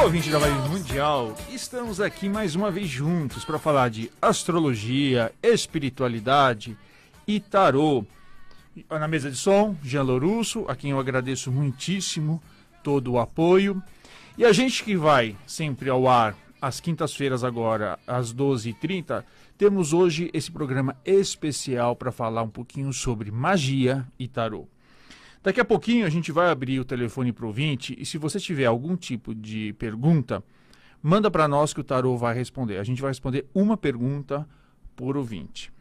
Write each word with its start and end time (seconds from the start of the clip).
Alô, 0.00 0.06
ouvinte 0.06 0.30
da 0.30 0.38
Vibe 0.38 0.68
Mundial, 0.70 1.36
estamos 1.50 2.00
aqui 2.00 2.26
mais 2.26 2.54
uma 2.54 2.70
vez 2.70 2.88
juntos 2.88 3.44
para 3.44 3.58
falar 3.58 3.90
de 3.90 4.10
astrologia, 4.20 5.30
espiritualidade 5.42 6.74
e 7.26 7.38
tarô. 7.38 8.06
Na 8.88 9.06
mesa 9.06 9.30
de 9.30 9.36
som, 9.36 9.76
Jean 9.82 10.02
Lorusso, 10.02 10.64
a 10.68 10.74
quem 10.74 10.92
eu 10.92 10.98
agradeço 10.98 11.52
muitíssimo 11.52 12.42
todo 12.82 13.12
o 13.12 13.18
apoio. 13.18 13.82
E 14.38 14.44
a 14.46 14.54
gente 14.54 14.82
que 14.82 14.96
vai 14.96 15.36
sempre 15.46 15.90
ao 15.90 16.08
ar 16.08 16.34
às 16.62 16.80
quintas-feiras 16.80 17.44
agora, 17.44 17.98
às 18.06 18.32
12h30, 18.32 19.22
temos 19.58 19.92
hoje 19.92 20.30
esse 20.32 20.50
programa 20.50 20.96
especial 21.04 21.94
para 21.94 22.10
falar 22.10 22.42
um 22.42 22.48
pouquinho 22.48 22.90
sobre 22.90 23.30
magia 23.30 24.06
e 24.18 24.26
tarô. 24.26 24.66
Daqui 25.42 25.60
a 25.60 25.64
pouquinho 25.64 26.04
a 26.06 26.10
gente 26.10 26.30
vai 26.30 26.50
abrir 26.50 26.78
o 26.80 26.84
telefone 26.84 27.32
para 27.32 27.44
o 27.44 27.48
ouvinte 27.48 27.96
e 27.98 28.04
se 28.04 28.18
você 28.18 28.38
tiver 28.38 28.66
algum 28.66 28.94
tipo 28.94 29.34
de 29.34 29.72
pergunta, 29.74 30.44
manda 31.02 31.30
para 31.30 31.48
nós 31.48 31.72
que 31.72 31.80
o 31.80 31.84
Tarô 31.84 32.16
vai 32.16 32.34
responder. 32.34 32.78
A 32.78 32.84
gente 32.84 33.00
vai 33.00 33.10
responder 33.10 33.46
uma 33.54 33.76
pergunta 33.76 34.46
por 34.94 35.16
ouvinte. 35.16 35.72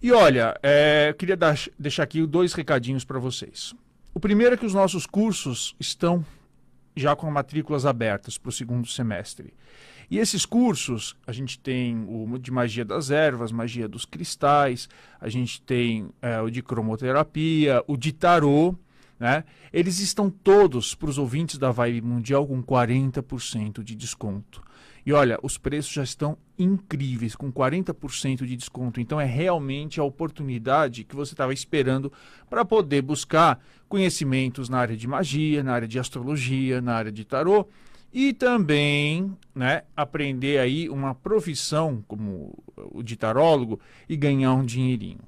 E 0.00 0.10
olha, 0.10 0.58
é, 0.62 1.14
queria 1.16 1.36
dar, 1.36 1.56
deixar 1.78 2.02
aqui 2.02 2.26
dois 2.26 2.54
recadinhos 2.54 3.04
para 3.04 3.18
vocês. 3.18 3.74
O 4.14 4.18
primeiro 4.18 4.54
é 4.54 4.58
que 4.58 4.66
os 4.66 4.74
nossos 4.74 5.06
cursos 5.06 5.76
estão 5.78 6.24
já 6.96 7.16
com 7.16 7.30
matrículas 7.30 7.86
abertas 7.86 8.38
para 8.38 8.48
o 8.50 8.52
segundo 8.52 8.86
semestre. 8.86 9.52
E 10.10 10.18
esses 10.18 10.44
cursos, 10.44 11.16
a 11.26 11.32
gente 11.32 11.58
tem 11.58 12.04
o 12.06 12.38
de 12.38 12.50
magia 12.50 12.84
das 12.84 13.10
ervas, 13.10 13.50
magia 13.50 13.88
dos 13.88 14.04
cristais, 14.04 14.88
a 15.20 15.28
gente 15.28 15.62
tem 15.62 16.10
é, 16.20 16.40
o 16.40 16.50
de 16.50 16.62
cromoterapia, 16.62 17.82
o 17.86 17.96
de 17.96 18.12
tarô, 18.12 18.76
né? 19.18 19.44
Eles 19.72 20.00
estão 20.00 20.28
todos 20.28 20.94
para 20.94 21.08
os 21.08 21.16
ouvintes 21.16 21.56
da 21.56 21.70
Vibe 21.70 22.02
Mundial 22.02 22.46
com 22.46 22.62
40% 22.62 23.82
de 23.82 23.94
desconto. 23.94 24.62
E 25.04 25.12
olha, 25.12 25.38
os 25.42 25.58
preços 25.58 25.92
já 25.92 26.02
estão 26.02 26.38
incríveis, 26.56 27.34
com 27.34 27.52
40% 27.52 28.46
de 28.46 28.56
desconto. 28.56 29.00
Então 29.00 29.20
é 29.20 29.24
realmente 29.24 29.98
a 29.98 30.04
oportunidade 30.04 31.04
que 31.04 31.16
você 31.16 31.34
estava 31.34 31.52
esperando 31.52 32.12
para 32.48 32.64
poder 32.64 33.02
buscar 33.02 33.60
conhecimentos 33.88 34.68
na 34.68 34.78
área 34.78 34.96
de 34.96 35.08
magia, 35.08 35.62
na 35.62 35.72
área 35.74 35.88
de 35.88 35.98
astrologia, 35.98 36.80
na 36.80 36.94
área 36.94 37.12
de 37.12 37.24
tarô 37.24 37.66
e 38.12 38.32
também 38.32 39.36
né, 39.54 39.82
aprender 39.96 40.58
aí 40.58 40.88
uma 40.88 41.14
profissão 41.14 42.04
como 42.06 42.62
o 42.76 43.02
de 43.02 43.16
tarólogo 43.16 43.80
e 44.08 44.16
ganhar 44.16 44.52
um 44.54 44.64
dinheirinho. 44.64 45.20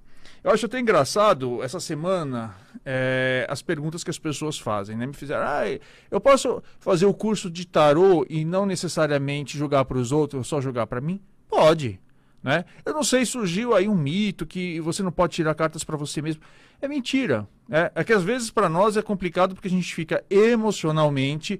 Eu 0.44 0.50
acho 0.50 0.66
até 0.66 0.78
engraçado 0.78 1.62
essa 1.62 1.80
semana 1.80 2.54
é, 2.84 3.46
as 3.48 3.62
perguntas 3.62 4.04
que 4.04 4.10
as 4.10 4.18
pessoas 4.18 4.58
fazem, 4.58 4.94
né? 4.94 5.06
Me 5.06 5.14
fizeram, 5.14 5.42
ah, 5.42 5.62
eu 6.10 6.20
posso 6.20 6.62
fazer 6.78 7.06
o 7.06 7.14
curso 7.14 7.50
de 7.50 7.66
tarô 7.66 8.26
e 8.28 8.44
não 8.44 8.66
necessariamente 8.66 9.56
jogar 9.56 9.86
para 9.86 9.96
os 9.96 10.12
outros, 10.12 10.46
só 10.46 10.60
jogar 10.60 10.86
para 10.86 11.00
mim? 11.00 11.18
Pode, 11.48 11.98
né? 12.42 12.66
Eu 12.84 12.92
não 12.92 13.02
sei, 13.02 13.24
surgiu 13.24 13.74
aí 13.74 13.88
um 13.88 13.94
mito 13.94 14.44
que 14.44 14.78
você 14.80 15.02
não 15.02 15.10
pode 15.10 15.32
tirar 15.32 15.54
cartas 15.54 15.82
para 15.82 15.96
você 15.96 16.20
mesmo. 16.20 16.42
É 16.78 16.86
mentira. 16.86 17.48
É, 17.70 17.90
é 17.94 18.04
que 18.04 18.12
às 18.12 18.22
vezes 18.22 18.50
para 18.50 18.68
nós 18.68 18.98
é 18.98 19.02
complicado 19.02 19.54
porque 19.54 19.68
a 19.68 19.70
gente 19.70 19.94
fica 19.94 20.22
emocionalmente 20.28 21.58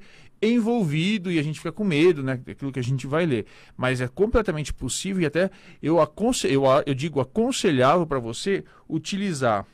envolvido 0.53 1.31
e 1.31 1.39
a 1.39 1.43
gente 1.43 1.59
fica 1.59 1.73
com 1.73 1.85
medo, 1.85 2.23
né, 2.23 2.37
daquilo 2.37 2.73
que 2.73 2.81
a 2.81 2.83
gente 2.83 3.07
vai 3.07 3.27
ler. 3.27 3.47
Mas 3.77 4.01
é 4.01 4.09
completamente 4.09 4.73
possível 4.73 5.23
e 5.23 5.27
até 5.27 5.51
eu, 5.83 5.99
eu, 6.45 6.63
eu 6.87 6.95
digo 6.95 7.21
aconselhável 7.21 8.07
para 8.07 8.19
você 8.19 8.65
utilizar 8.89 9.67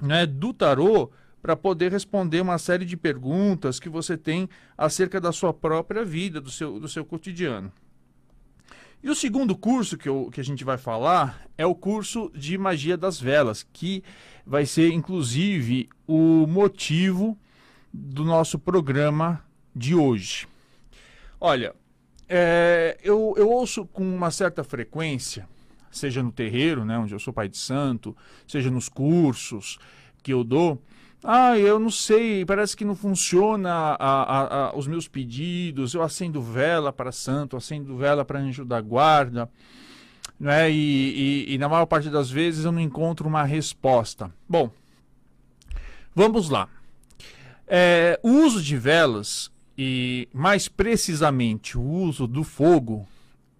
né, 0.00 0.26
do 0.26 0.52
tarô 0.52 1.10
para 1.40 1.54
poder 1.54 1.92
responder 1.92 2.40
uma 2.40 2.56
série 2.56 2.86
de 2.86 2.96
perguntas 2.96 3.78
que 3.78 3.88
você 3.88 4.16
tem 4.16 4.48
acerca 4.78 5.20
da 5.20 5.30
sua 5.30 5.52
própria 5.52 6.02
vida, 6.02 6.40
do 6.40 6.50
seu, 6.50 6.80
do 6.80 6.88
seu 6.88 7.04
cotidiano. 7.04 7.70
E 9.02 9.10
o 9.10 9.14
segundo 9.14 9.54
curso 9.54 9.98
que, 9.98 10.08
eu, 10.08 10.30
que 10.32 10.40
a 10.40 10.44
gente 10.44 10.64
vai 10.64 10.78
falar 10.78 11.46
é 11.58 11.66
o 11.66 11.74
curso 11.74 12.32
de 12.34 12.56
magia 12.56 12.96
das 12.96 13.20
velas, 13.20 13.62
que 13.70 14.02
vai 14.46 14.64
ser 14.64 14.90
inclusive 14.90 15.90
o 16.06 16.46
motivo 16.46 17.38
do 17.92 18.24
nosso 18.24 18.58
programa 18.58 19.44
de 19.74 19.94
hoje. 19.94 20.46
Olha, 21.40 21.74
é, 22.28 22.98
eu, 23.02 23.34
eu 23.36 23.50
ouço 23.50 23.84
com 23.86 24.02
uma 24.02 24.30
certa 24.30 24.64
frequência, 24.64 25.48
seja 25.90 26.22
no 26.22 26.32
terreiro, 26.32 26.84
né, 26.84 26.98
onde 26.98 27.14
eu 27.14 27.18
sou 27.18 27.32
pai 27.32 27.48
de 27.48 27.56
santo, 27.56 28.16
seja 28.46 28.70
nos 28.70 28.88
cursos 28.88 29.78
que 30.22 30.32
eu 30.32 30.42
dou, 30.42 30.80
ah, 31.26 31.58
eu 31.58 31.78
não 31.78 31.90
sei, 31.90 32.44
parece 32.44 32.76
que 32.76 32.84
não 32.84 32.94
funciona 32.94 33.70
a, 33.72 33.94
a, 33.96 34.66
a, 34.66 34.76
os 34.76 34.86
meus 34.86 35.08
pedidos. 35.08 35.94
Eu 35.94 36.02
acendo 36.02 36.42
vela 36.42 36.92
para 36.92 37.10
santo, 37.10 37.56
acendo 37.56 37.96
vela 37.96 38.26
para 38.26 38.38
anjo 38.38 38.62
da 38.62 38.78
guarda, 38.78 39.50
né? 40.38 40.70
E, 40.70 41.46
e, 41.48 41.54
e, 41.54 41.58
na 41.58 41.66
maior 41.66 41.86
parte 41.86 42.10
das 42.10 42.30
vezes 42.30 42.66
eu 42.66 42.72
não 42.72 42.80
encontro 42.80 43.26
uma 43.26 43.42
resposta. 43.42 44.30
Bom, 44.46 44.70
vamos 46.14 46.50
lá. 46.50 46.68
É, 47.66 48.20
o 48.22 48.28
uso 48.28 48.62
de 48.62 48.76
velas 48.76 49.50
e 49.76 50.28
mais 50.32 50.68
precisamente 50.68 51.76
o 51.76 51.82
uso 51.82 52.26
do 52.26 52.44
fogo 52.44 53.06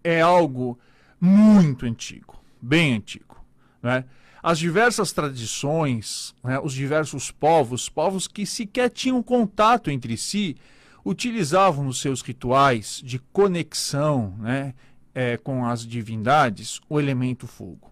é 0.03 0.21
algo 0.21 0.79
muito 1.21 1.87
antigo, 1.87 2.41
bem 2.61 2.95
antigo. 2.95 3.43
Né? 3.83 4.05
As 4.43 4.59
diversas 4.59 5.11
tradições, 5.13 6.35
né, 6.45 6.61
os 6.61 6.75
diversos 6.75 7.31
povos, 7.31 7.89
povos 7.89 8.29
que 8.29 8.45
sequer 8.45 8.91
tinham 8.91 9.23
contato 9.23 9.91
entre 9.91 10.17
si, 10.17 10.57
utilizavam 11.05 11.85
nos 11.85 12.01
seus 12.01 12.21
rituais 12.21 13.01
de 13.05 13.19
conexão 13.19 14.35
né, 14.39 14.75
é, 15.15 15.37
com 15.37 15.65
as 15.67 15.87
divindades 15.87 16.81
o 16.89 17.01
elemento 17.01 17.47
fogo. 17.47 17.91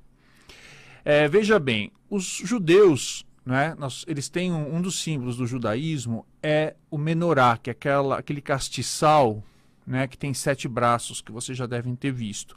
É, 1.05 1.27
veja 1.27 1.59
bem, 1.59 1.91
os 2.09 2.25
judeus 2.25 3.25
né? 3.45 3.75
Nós, 3.79 4.05
eles 4.07 4.29
têm 4.29 4.53
um, 4.53 4.77
um, 4.77 4.83
dos 4.83 5.01
símbolos 5.01 5.37
do 5.37 5.47
judaísmo 5.47 6.25
é 6.43 6.77
o 6.91 6.97
menorá, 6.97 7.57
que 7.57 7.71
é 7.71 7.73
aquela, 7.73 8.19
aquele 8.19 8.41
castiçal 8.41 9.43
né, 9.87 10.07
que 10.07 10.17
tem 10.17 10.33
sete 10.33 10.69
braços, 10.69 11.21
que 11.21 11.33
vocês 11.33 11.59
já 11.59 11.67
devem 11.67 11.95
ter 11.97 12.13
visto. 12.13 12.57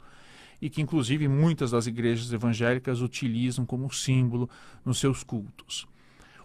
E 0.62 0.70
que, 0.70 0.80
inclusive, 0.80 1.28
muitas 1.28 1.72
das 1.72 1.86
igrejas 1.86 2.32
evangélicas 2.32 3.02
utilizam 3.02 3.66
como 3.66 3.92
símbolo 3.92 4.48
nos 4.84 4.98
seus 4.98 5.22
cultos. 5.22 5.86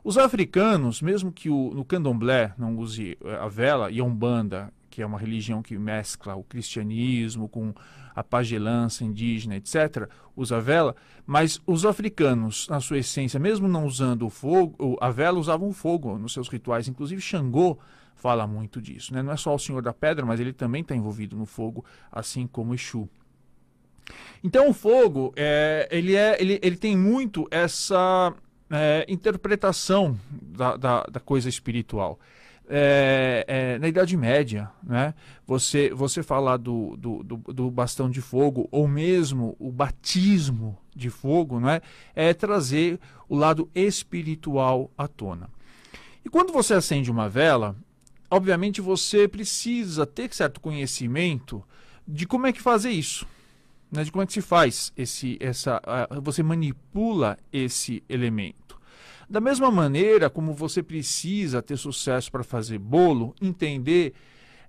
Os 0.04 0.18
africanos, 0.18 1.02
mesmo 1.02 1.32
que 1.32 1.50
o, 1.50 1.72
no 1.74 1.86
candomblé 1.86 2.54
não 2.58 2.76
use 2.76 3.18
eh, 3.24 3.36
a 3.36 3.48
vela, 3.48 3.92
e 3.92 4.00
a 4.00 4.04
Umbanda, 4.04 4.74
que 4.90 5.02
é 5.02 5.06
uma 5.06 5.20
religião 5.20 5.62
que 5.62 5.78
mescla 5.78 6.36
o 6.36 6.44
cristianismo 6.44 7.48
com 7.48 7.74
a 8.16 8.24
pagelança 8.24 9.04
indígena, 9.04 9.56
etc., 9.56 10.08
usa 10.36 10.60
vela, 10.60 10.96
mas 11.26 11.62
os 11.66 11.86
africanos, 11.86 12.68
na 12.70 12.80
sua 12.80 12.98
essência, 12.98 13.40
mesmo 13.40 13.68
não 13.68 13.86
usando 13.86 14.26
o 14.26 14.30
fogo, 14.30 14.98
a 15.00 15.10
vela 15.10 15.40
usavam 15.40 15.70
o 15.70 15.74
fogo 15.74 16.18
nos 16.18 16.34
seus 16.34 16.48
rituais, 16.48 16.88
inclusive 16.88 17.22
Xangô 17.22 17.78
fala 18.16 18.46
muito 18.46 18.82
disso. 18.82 19.14
Né? 19.14 19.22
Não 19.22 19.32
é 19.32 19.38
só 19.38 19.54
o 19.54 19.60
Senhor 19.60 19.82
da 19.82 19.94
Pedra, 19.94 20.26
mas 20.26 20.40
ele 20.40 20.54
também 20.54 20.82
está 20.82 20.96
envolvido 20.96 21.36
no 21.36 21.46
fogo, 21.46 21.84
assim 22.12 22.48
como 22.48 22.74
Exu. 22.74 23.10
Então 24.44 24.70
o 24.70 24.74
fogo, 24.74 25.34
é, 25.36 25.88
ele, 25.92 26.16
é, 26.16 26.38
ele, 26.40 26.60
ele 26.62 26.76
tem 26.76 26.98
muito 26.98 27.48
essa 27.50 28.34
é, 28.70 29.06
interpretação 29.08 30.18
da, 30.32 30.76
da, 30.76 31.04
da 31.04 31.20
coisa 31.20 31.50
espiritual 31.50 32.20
é, 32.74 33.44
é, 33.48 33.80
na 33.80 33.90
Idade 33.90 34.16
Média, 34.16 34.72
né? 34.82 35.14
Você, 35.46 35.90
você 35.94 36.24
falar 36.24 36.56
do, 36.56 36.96
do, 36.96 37.22
do, 37.22 37.38
do, 37.38 37.70
bastão 37.70 38.10
de 38.10 38.22
fogo 38.22 38.70
ou 38.72 38.88
mesmo 38.88 39.58
o 39.60 39.70
batismo 39.70 40.78
de 40.96 41.10
fogo, 41.10 41.60
não 41.60 41.70
é? 41.70 41.82
É 42.16 42.34
trazer 42.34 42.98
o 43.28 43.36
lado 43.36 43.70
espiritual 43.76 44.90
à 44.98 45.06
tona. 45.06 45.50
E 46.24 46.30
quando 46.30 46.54
você 46.54 46.74
acende 46.74 47.12
uma 47.12 47.28
vela, 47.28 47.76
obviamente 48.30 48.80
você 48.80 49.28
precisa 49.28 50.06
ter 50.06 50.34
certo 50.34 50.62
conhecimento 50.62 51.62
de 52.08 52.26
como 52.26 52.48
é 52.48 52.54
que 52.54 52.62
fazer 52.62 52.92
isso, 52.92 53.28
né? 53.92 54.06
De 54.06 54.14
como 54.14 54.24
é 54.24 54.26
que 54.26 54.34
se 54.34 54.42
faz 54.42 54.94
esse, 54.96 55.38
essa, 55.42 55.82
você 56.22 56.42
manipula 56.42 57.38
esse 57.52 58.02
elemento. 58.08 58.80
Da 59.32 59.40
mesma 59.40 59.72
maneira 59.72 60.30
como 60.30 60.52
você 60.52 60.84
precisa 60.84 61.62
ter 61.62 61.78
sucesso 61.78 62.30
para 62.30 62.44
fazer 62.44 62.78
bolo, 62.78 63.34
entender 63.42 64.14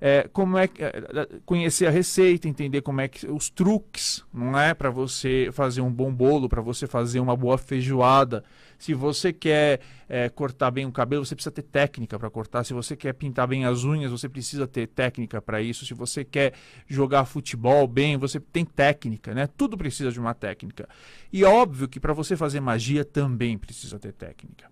é, 0.00 0.28
como 0.32 0.56
é 0.56 0.68
é, 0.78 1.28
conhecer 1.44 1.86
a 1.86 1.90
receita, 1.90 2.46
entender 2.46 2.80
como 2.80 3.00
é 3.00 3.08
que 3.08 3.26
os 3.26 3.50
truques, 3.50 4.24
não 4.32 4.56
é 4.56 4.72
para 4.72 4.88
você 4.88 5.50
fazer 5.52 5.80
um 5.80 5.90
bom 5.90 6.14
bolo, 6.14 6.48
para 6.48 6.62
você 6.62 6.86
fazer 6.86 7.18
uma 7.18 7.36
boa 7.36 7.58
feijoada. 7.58 8.44
Se 8.82 8.94
você 8.94 9.32
quer 9.32 9.78
é, 10.08 10.28
cortar 10.28 10.72
bem 10.72 10.84
o 10.84 10.90
cabelo, 10.90 11.24
você 11.24 11.36
precisa 11.36 11.52
ter 11.52 11.62
técnica 11.62 12.18
para 12.18 12.28
cortar. 12.28 12.64
Se 12.64 12.74
você 12.74 12.96
quer 12.96 13.14
pintar 13.14 13.46
bem 13.46 13.64
as 13.64 13.84
unhas, 13.84 14.10
você 14.10 14.28
precisa 14.28 14.66
ter 14.66 14.88
técnica 14.88 15.40
para 15.40 15.62
isso. 15.62 15.86
Se 15.86 15.94
você 15.94 16.24
quer 16.24 16.52
jogar 16.88 17.24
futebol 17.24 17.86
bem, 17.86 18.16
você 18.16 18.40
tem 18.40 18.64
técnica, 18.64 19.32
né? 19.32 19.48
Tudo 19.56 19.78
precisa 19.78 20.10
de 20.10 20.18
uma 20.18 20.34
técnica. 20.34 20.88
E 21.32 21.44
é 21.44 21.48
óbvio 21.48 21.86
que 21.86 22.00
para 22.00 22.12
você 22.12 22.36
fazer 22.36 22.58
magia 22.58 23.04
também 23.04 23.56
precisa 23.56 24.00
ter 24.00 24.12
técnica. 24.12 24.68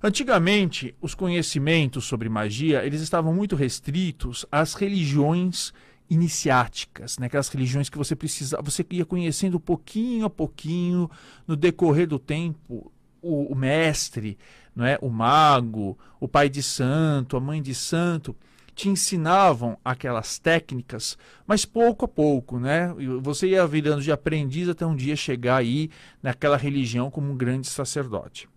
Antigamente, 0.00 0.94
os 1.00 1.16
conhecimentos 1.16 2.04
sobre 2.04 2.28
magia, 2.28 2.86
eles 2.86 3.00
estavam 3.00 3.34
muito 3.34 3.56
restritos 3.56 4.46
às 4.52 4.74
religiões 4.74 5.72
iniciáticas, 6.08 7.18
né? 7.18 7.26
aquelas 7.26 7.48
religiões 7.48 7.88
que 7.88 7.98
você 7.98 8.14
precisa, 8.14 8.62
você 8.62 8.86
ia 8.90 9.04
conhecendo 9.04 9.58
pouquinho 9.58 10.24
a 10.24 10.30
pouquinho 10.30 11.10
no 11.48 11.56
decorrer 11.56 12.06
do 12.06 12.18
tempo 12.18 12.92
o, 13.22 13.52
o 13.52 13.54
mestre, 13.54 14.38
não 14.74 14.84
é, 14.84 14.98
o 15.00 15.08
mago, 15.08 15.98
o 16.18 16.28
pai 16.28 16.48
de 16.48 16.62
santo, 16.62 17.36
a 17.36 17.40
mãe 17.40 17.60
de 17.62 17.74
santo 17.74 18.36
te 18.74 18.88
ensinavam 18.88 19.76
aquelas 19.84 20.38
técnicas, 20.38 21.18
mas 21.46 21.64
pouco 21.64 22.06
a 22.06 22.08
pouco, 22.08 22.58
né? 22.58 22.94
Você 23.20 23.48
ia 23.48 23.66
virando 23.66 24.00
de 24.00 24.10
aprendiz 24.10 24.68
até 24.68 24.86
um 24.86 24.96
dia 24.96 25.16
chegar 25.16 25.56
aí 25.56 25.90
naquela 26.22 26.56
religião 26.56 27.10
como 27.10 27.30
um 27.30 27.36
grande 27.36 27.68
sacerdote. 27.68 28.48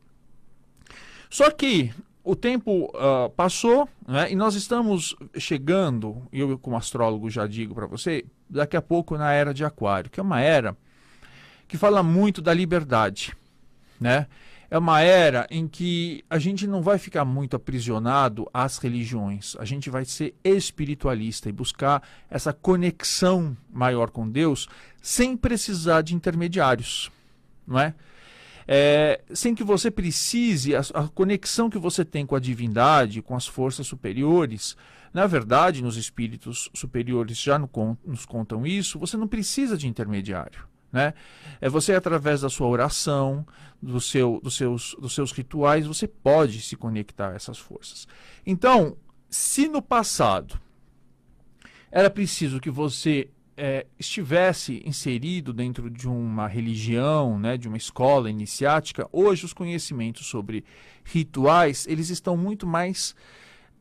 Só 1.29 1.49
que 1.51 1.91
o 2.23 2.35
tempo 2.35 2.85
uh, 2.95 3.29
passou 3.31 3.89
né, 4.07 4.31
e 4.31 4.35
nós 4.35 4.55
estamos 4.55 5.13
chegando, 5.37 6.21
eu 6.31 6.57
como 6.57 6.77
astrólogo 6.77 7.29
já 7.29 7.45
digo 7.45 7.75
para 7.75 7.87
você, 7.87 8.23
daqui 8.49 8.77
a 8.77 8.81
pouco 8.81 9.17
na 9.17 9.33
era 9.33 9.53
de 9.53 9.65
Aquário, 9.65 10.09
que 10.09 10.19
é 10.19 10.23
uma 10.23 10.39
era 10.39 10.77
que 11.67 11.77
fala 11.77 12.01
muito 12.01 12.41
da 12.41 12.53
liberdade, 12.53 13.35
né? 13.99 14.27
É 14.73 14.77
uma 14.79 15.01
era 15.01 15.45
em 15.51 15.67
que 15.67 16.25
a 16.27 16.39
gente 16.39 16.65
não 16.65 16.81
vai 16.81 16.97
ficar 16.97 17.23
muito 17.23 17.55
aprisionado 17.55 18.49
às 18.51 18.79
religiões, 18.79 19.55
a 19.59 19.65
gente 19.65 19.87
vai 19.87 20.03
ser 20.03 20.33
espiritualista 20.43 21.47
e 21.47 21.51
buscar 21.51 22.01
essa 22.27 22.51
conexão 22.51 23.55
maior 23.71 24.09
com 24.09 24.27
Deus 24.27 24.67
sem 24.99 25.37
precisar 25.37 26.01
de 26.01 26.15
intermediários, 26.15 27.11
não 27.67 27.79
é? 27.79 27.93
é, 28.67 29.21
sem 29.31 29.53
que 29.53 29.63
você 29.63 29.91
precise, 29.91 30.75
a, 30.75 30.79
a, 30.95 31.07
conexão 31.07 31.69
que 31.69 31.77
você 31.77 32.03
tem 32.03 32.25
com 32.25 32.35
a 32.35 32.39
divindade, 32.39 33.21
com 33.21 33.35
as 33.35 33.45
forças 33.45 33.85
superiores, 33.85 34.75
na 35.13 35.27
verdade, 35.27 35.83
nos 35.83 35.97
espíritos 35.97 36.71
superiores 36.73 37.37
já 37.37 37.59
no, 37.59 37.69
nos 38.03 38.25
contam 38.25 38.65
isso, 38.65 38.97
você 38.97 39.17
não 39.17 39.27
precisa 39.27 39.77
de 39.77 39.87
intermediário. 39.87 40.72
Né? 40.93 41.15
É 41.59 41.67
você, 41.67 41.93
através 41.93 42.41
da 42.41 42.49
sua 42.49 42.67
oração, 42.67 43.43
do 43.81 43.99
seu, 43.99 44.39
dos, 44.43 44.55
seus, 44.55 44.95
dos 44.99 45.15
seus 45.15 45.31
rituais, 45.31 45.87
você 45.87 46.07
pode 46.07 46.61
se 46.61 46.75
conectar 46.77 47.31
a 47.31 47.35
essas 47.35 47.57
forças. 47.57 48.07
Então, 48.45 48.95
se 49.27 49.67
no 49.67 49.81
passado 49.81 50.59
era 51.91 52.09
preciso 52.09 52.59
que 52.59 52.69
você 52.69 53.27
é, 53.57 53.87
estivesse 53.99 54.81
inserido 54.85 55.51
dentro 55.51 55.89
de 55.89 56.07
uma 56.07 56.47
religião, 56.47 57.39
né, 57.39 57.57
de 57.57 57.67
uma 57.67 57.77
escola 57.77 58.29
iniciática, 58.29 59.07
hoje 59.11 59.45
os 59.45 59.53
conhecimentos 59.53 60.27
sobre 60.27 60.63
rituais 61.03 61.87
eles 61.87 62.09
estão 62.09 62.37
muito 62.37 62.65
mais 62.67 63.15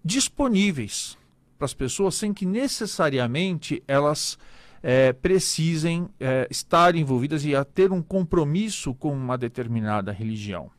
disponíveis 0.04 1.16
para 1.58 1.66
as 1.66 1.74
pessoas 1.74 2.14
sem 2.14 2.34
que 2.34 2.44
necessariamente 2.44 3.82
elas 3.86 4.38
é, 4.82 5.12
precisem 5.12 6.08
é, 6.18 6.46
estar 6.50 6.96
envolvidas 6.96 7.44
e 7.44 7.54
a 7.54 7.64
ter 7.64 7.92
um 7.92 8.02
compromisso 8.02 8.94
com 8.94 9.12
uma 9.12 9.38
determinada 9.38 10.10
religião. 10.12 10.70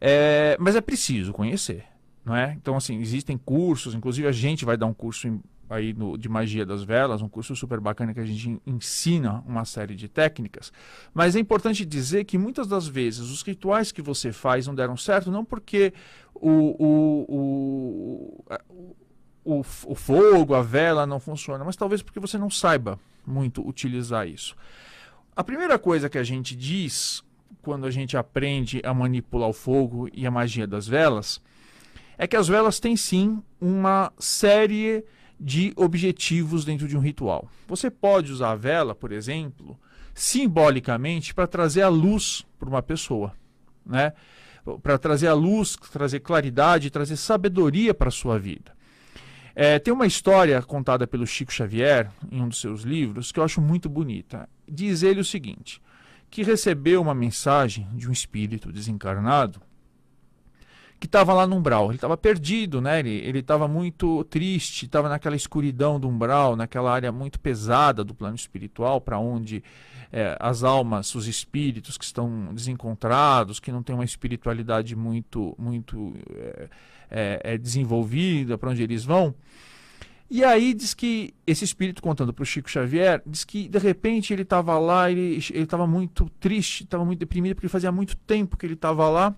É, 0.00 0.56
mas 0.60 0.76
é 0.76 0.80
preciso 0.80 1.32
conhecer, 1.32 1.84
não 2.24 2.34
é? 2.34 2.52
Então 2.60 2.76
assim 2.76 3.00
existem 3.00 3.36
cursos, 3.36 3.94
inclusive 3.94 4.26
a 4.26 4.32
gente 4.32 4.64
vai 4.64 4.76
dar 4.76 4.86
um 4.86 4.94
curso 4.94 5.28
em 5.28 5.40
aí 5.68 5.92
no, 5.92 6.16
de 6.16 6.28
magia 6.28 6.64
das 6.64 6.82
velas, 6.82 7.20
um 7.20 7.28
curso 7.28 7.54
super 7.54 7.80
bacana 7.80 8.14
que 8.14 8.20
a 8.20 8.24
gente 8.24 8.60
ensina 8.66 9.42
uma 9.46 9.64
série 9.64 9.94
de 9.94 10.08
técnicas. 10.08 10.72
Mas 11.12 11.36
é 11.36 11.40
importante 11.40 11.84
dizer 11.84 12.24
que 12.24 12.38
muitas 12.38 12.66
das 12.66 12.86
vezes 12.86 13.30
os 13.30 13.42
rituais 13.42 13.92
que 13.92 14.00
você 14.00 14.32
faz 14.32 14.66
não 14.66 14.74
deram 14.74 14.96
certo, 14.96 15.30
não 15.30 15.44
porque 15.44 15.92
o, 16.34 16.50
o, 16.50 17.24
o, 17.28 18.44
o, 18.70 18.96
o 19.50 19.94
fogo, 19.94 20.54
a 20.54 20.62
vela 20.62 21.06
não 21.06 21.18
funciona, 21.18 21.64
mas 21.64 21.76
talvez 21.76 22.02
porque 22.02 22.20
você 22.20 22.36
não 22.36 22.50
saiba 22.50 22.98
muito 23.26 23.66
utilizar 23.66 24.28
isso. 24.28 24.54
A 25.34 25.42
primeira 25.42 25.78
coisa 25.78 26.08
que 26.10 26.18
a 26.18 26.24
gente 26.24 26.54
diz 26.54 27.22
quando 27.62 27.86
a 27.86 27.90
gente 27.90 28.16
aprende 28.16 28.82
a 28.84 28.92
manipular 28.92 29.48
o 29.48 29.52
fogo 29.52 30.08
e 30.12 30.26
a 30.26 30.30
magia 30.30 30.66
das 30.66 30.86
velas 30.86 31.40
é 32.18 32.26
que 32.26 32.36
as 32.36 32.48
velas 32.48 32.80
têm 32.80 32.96
sim 32.96 33.42
uma 33.60 34.12
série 34.18 35.04
de 35.38 35.72
objetivos 35.76 36.64
dentro 36.64 36.88
de 36.88 36.96
um 36.96 37.00
ritual. 37.00 37.48
Você 37.68 37.90
pode 37.90 38.32
usar 38.32 38.50
a 38.50 38.56
vela, 38.56 38.94
por 38.94 39.12
exemplo, 39.12 39.78
simbolicamente 40.12 41.32
para 41.32 41.46
trazer 41.46 41.82
a 41.82 41.88
luz 41.88 42.44
para 42.58 42.68
uma 42.68 42.82
pessoa, 42.82 43.32
né? 43.86 44.12
Para 44.82 44.98
trazer 44.98 45.28
a 45.28 45.34
luz, 45.34 45.76
trazer 45.76 46.20
claridade, 46.20 46.90
trazer 46.90 47.16
sabedoria 47.16 47.94
para 47.94 48.08
a 48.08 48.12
sua 48.12 48.38
vida. 48.38 48.76
É, 49.60 49.76
tem 49.80 49.92
uma 49.92 50.06
história 50.06 50.62
contada 50.62 51.04
pelo 51.04 51.26
Chico 51.26 51.52
Xavier 51.52 52.12
em 52.30 52.40
um 52.40 52.48
dos 52.48 52.60
seus 52.60 52.82
livros 52.82 53.32
que 53.32 53.40
eu 53.40 53.42
acho 53.42 53.60
muito 53.60 53.88
bonita. 53.88 54.48
Diz 54.68 55.02
ele 55.02 55.18
o 55.18 55.24
seguinte: 55.24 55.82
que 56.30 56.44
recebeu 56.44 57.02
uma 57.02 57.12
mensagem 57.12 57.88
de 57.92 58.08
um 58.08 58.12
espírito 58.12 58.70
desencarnado 58.70 59.60
que 61.00 61.06
estava 61.06 61.34
lá 61.34 61.44
no 61.44 61.56
umbral. 61.56 61.86
Ele 61.86 61.96
estava 61.96 62.16
perdido, 62.16 62.80
né? 62.80 63.00
Ele 63.00 63.40
estava 63.40 63.66
muito 63.66 64.22
triste, 64.26 64.84
estava 64.84 65.08
naquela 65.08 65.34
escuridão 65.34 65.98
do 65.98 66.08
umbral, 66.08 66.54
naquela 66.54 66.92
área 66.92 67.10
muito 67.10 67.40
pesada 67.40 68.04
do 68.04 68.14
plano 68.14 68.36
espiritual, 68.36 69.00
para 69.00 69.18
onde 69.18 69.64
é, 70.12 70.36
as 70.38 70.62
almas, 70.62 71.12
os 71.16 71.26
espíritos 71.26 71.98
que 71.98 72.04
estão 72.04 72.54
desencontrados, 72.54 73.58
que 73.58 73.72
não 73.72 73.82
têm 73.82 73.96
uma 73.96 74.04
espiritualidade 74.04 74.94
muito, 74.94 75.52
muito 75.58 76.14
é, 76.30 76.68
é, 77.10 77.40
é 77.42 77.58
desenvolvida, 77.58 78.56
para 78.58 78.70
onde 78.70 78.82
eles 78.82 79.04
vão. 79.04 79.34
E 80.30 80.44
aí 80.44 80.74
diz 80.74 80.92
que 80.92 81.32
esse 81.46 81.64
espírito 81.64 82.02
contando 82.02 82.34
para 82.34 82.42
o 82.42 82.46
Chico 82.46 82.70
Xavier, 82.70 83.22
diz 83.26 83.44
que 83.44 83.66
de 83.66 83.78
repente 83.78 84.32
ele 84.32 84.42
estava 84.42 84.78
lá, 84.78 85.10
ele 85.10 85.38
estava 85.38 85.86
muito 85.86 86.28
triste, 86.38 86.84
estava 86.84 87.04
muito 87.04 87.18
deprimido, 87.18 87.54
porque 87.54 87.68
fazia 87.68 87.90
muito 87.90 88.14
tempo 88.14 88.56
que 88.56 88.66
ele 88.66 88.74
estava 88.74 89.08
lá. 89.08 89.34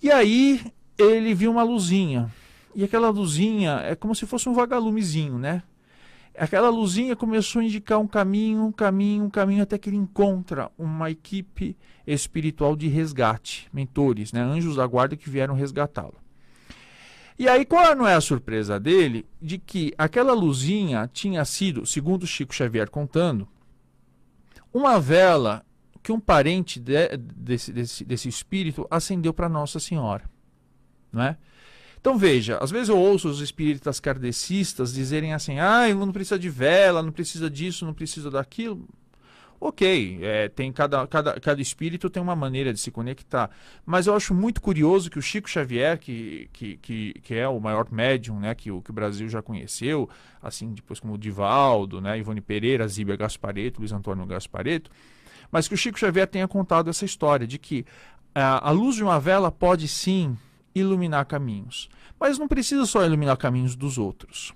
E 0.00 0.10
aí 0.10 0.60
ele 0.96 1.34
viu 1.34 1.50
uma 1.50 1.64
luzinha. 1.64 2.30
E 2.76 2.84
aquela 2.84 3.08
luzinha 3.08 3.80
é 3.84 3.96
como 3.96 4.14
se 4.14 4.24
fosse 4.24 4.48
um 4.48 4.52
vagalumezinho, 4.52 5.36
né? 5.36 5.64
Aquela 6.38 6.68
luzinha 6.68 7.16
começou 7.16 7.60
a 7.60 7.64
indicar 7.64 7.98
um 7.98 8.06
caminho, 8.06 8.64
um 8.64 8.70
caminho, 8.70 9.24
um 9.24 9.30
caminho, 9.30 9.64
até 9.64 9.76
que 9.76 9.90
ele 9.90 9.96
encontra 9.96 10.70
uma 10.78 11.10
equipe 11.10 11.76
espiritual 12.06 12.76
de 12.76 12.86
resgate, 12.86 13.68
mentores, 13.72 14.32
né? 14.32 14.40
anjos 14.40 14.76
da 14.76 14.86
guarda 14.86 15.16
que 15.16 15.28
vieram 15.28 15.54
resgatá-lo. 15.54 16.14
E 17.38 17.48
aí, 17.48 17.64
qual 17.64 17.94
não 17.94 18.06
é 18.06 18.14
a 18.14 18.20
surpresa 18.20 18.80
dele? 18.80 19.24
De 19.40 19.58
que 19.58 19.94
aquela 19.96 20.32
luzinha 20.32 21.08
tinha 21.12 21.44
sido, 21.44 21.86
segundo 21.86 22.26
Chico 22.26 22.52
Xavier 22.52 22.90
contando, 22.90 23.48
uma 24.74 24.98
vela 24.98 25.64
que 26.02 26.10
um 26.10 26.18
parente 26.18 26.80
de, 26.80 27.16
desse, 27.16 27.72
desse, 27.72 28.04
desse 28.04 28.28
espírito 28.28 28.86
acendeu 28.90 29.32
para 29.32 29.48
Nossa 29.48 29.78
Senhora. 29.78 30.28
Não 31.12 31.22
é? 31.22 31.36
Então 32.00 32.16
veja, 32.16 32.58
às 32.58 32.70
vezes 32.70 32.88
eu 32.88 32.98
ouço 32.98 33.28
os 33.28 33.40
espíritas 33.40 34.00
kardecistas 34.00 34.92
dizerem 34.92 35.34
assim: 35.34 35.58
ah, 35.58 35.92
não 35.94 36.12
precisa 36.12 36.38
de 36.38 36.48
vela, 36.48 37.02
não 37.02 37.12
precisa 37.12 37.50
disso, 37.50 37.84
não 37.84 37.94
precisa 37.94 38.30
daquilo. 38.30 38.88
Ok, 39.60 40.20
é, 40.22 40.48
tem 40.48 40.72
cada, 40.72 41.04
cada, 41.08 41.40
cada 41.40 41.60
espírito 41.60 42.08
tem 42.08 42.22
uma 42.22 42.36
maneira 42.36 42.72
de 42.72 42.78
se 42.78 42.92
conectar. 42.92 43.50
Mas 43.84 44.06
eu 44.06 44.14
acho 44.14 44.32
muito 44.32 44.60
curioso 44.60 45.10
que 45.10 45.18
o 45.18 45.22
Chico 45.22 45.50
Xavier, 45.50 45.98
que, 45.98 46.48
que, 46.52 46.76
que, 46.76 47.12
que 47.14 47.34
é 47.34 47.48
o 47.48 47.58
maior 47.58 47.90
médium 47.90 48.38
né, 48.38 48.54
que, 48.54 48.70
o, 48.70 48.80
que 48.80 48.90
o 48.90 48.92
Brasil 48.94 49.28
já 49.28 49.42
conheceu, 49.42 50.08
assim 50.40 50.72
depois 50.72 51.00
como 51.00 51.14
o 51.14 51.18
Divaldo, 51.18 52.00
né, 52.00 52.16
Ivone 52.18 52.40
Pereira, 52.40 52.86
Zíbia 52.86 53.16
Gaspareto, 53.16 53.80
Luiz 53.80 53.90
Antônio 53.90 54.24
Gaspareto, 54.26 54.92
mas 55.50 55.66
que 55.66 55.74
o 55.74 55.78
Chico 55.78 55.98
Xavier 55.98 56.28
tenha 56.28 56.46
contado 56.46 56.88
essa 56.88 57.04
história 57.04 57.46
de 57.46 57.58
que 57.58 57.80
uh, 58.36 58.62
a 58.62 58.70
luz 58.70 58.94
de 58.94 59.02
uma 59.02 59.18
vela 59.18 59.50
pode 59.50 59.88
sim 59.88 60.36
iluminar 60.72 61.24
caminhos, 61.24 61.88
mas 62.20 62.38
não 62.38 62.46
precisa 62.46 62.86
só 62.86 63.04
iluminar 63.04 63.36
caminhos 63.36 63.74
dos 63.74 63.98
outros. 63.98 64.54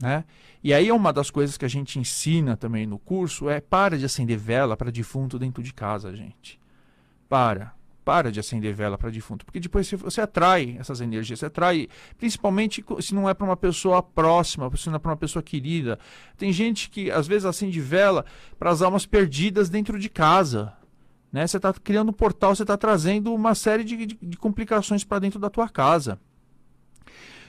Né? 0.00 0.24
E 0.62 0.74
aí 0.74 0.90
uma 0.92 1.12
das 1.12 1.30
coisas 1.30 1.56
que 1.56 1.64
a 1.64 1.68
gente 1.68 1.98
ensina 1.98 2.56
também 2.56 2.86
no 2.86 2.98
curso 2.98 3.48
é 3.48 3.60
para 3.60 3.98
de 3.98 4.04
acender 4.04 4.36
vela 4.36 4.76
para 4.76 4.90
defunto 4.90 5.38
dentro 5.38 5.62
de 5.62 5.72
casa, 5.72 6.14
gente. 6.14 6.60
Para 7.28 7.76
para 8.06 8.30
de 8.30 8.38
acender 8.38 8.72
vela 8.72 8.96
para 8.96 9.10
defunto, 9.10 9.44
porque 9.44 9.58
depois 9.58 9.90
você, 9.90 10.20
atrai 10.20 10.76
essas 10.78 11.00
energias, 11.00 11.40
você 11.40 11.46
atrai, 11.46 11.88
principalmente 12.16 12.84
se 13.00 13.12
não 13.12 13.28
é 13.28 13.34
para 13.34 13.44
uma 13.44 13.56
pessoa 13.56 14.00
próxima, 14.00 14.70
se 14.76 14.88
não 14.88 14.94
é 14.94 14.98
para 15.00 15.10
uma 15.10 15.16
pessoa 15.16 15.42
querida. 15.42 15.98
Tem 16.36 16.52
gente 16.52 16.88
que 16.88 17.10
às 17.10 17.26
vezes 17.26 17.44
acende 17.44 17.80
vela 17.80 18.24
para 18.60 18.70
as 18.70 18.80
almas 18.80 19.04
perdidas 19.04 19.68
dentro 19.68 19.98
de 19.98 20.08
casa. 20.08 20.72
Né? 21.32 21.44
Você 21.44 21.56
está 21.56 21.72
criando 21.72 22.10
um 22.10 22.12
portal, 22.12 22.54
você 22.54 22.62
está 22.62 22.76
trazendo 22.76 23.34
uma 23.34 23.56
série 23.56 23.82
de, 23.82 24.06
de, 24.06 24.18
de 24.22 24.36
complicações 24.36 25.02
para 25.02 25.18
dentro 25.18 25.40
da 25.40 25.50
tua 25.50 25.68
casa. 25.68 26.16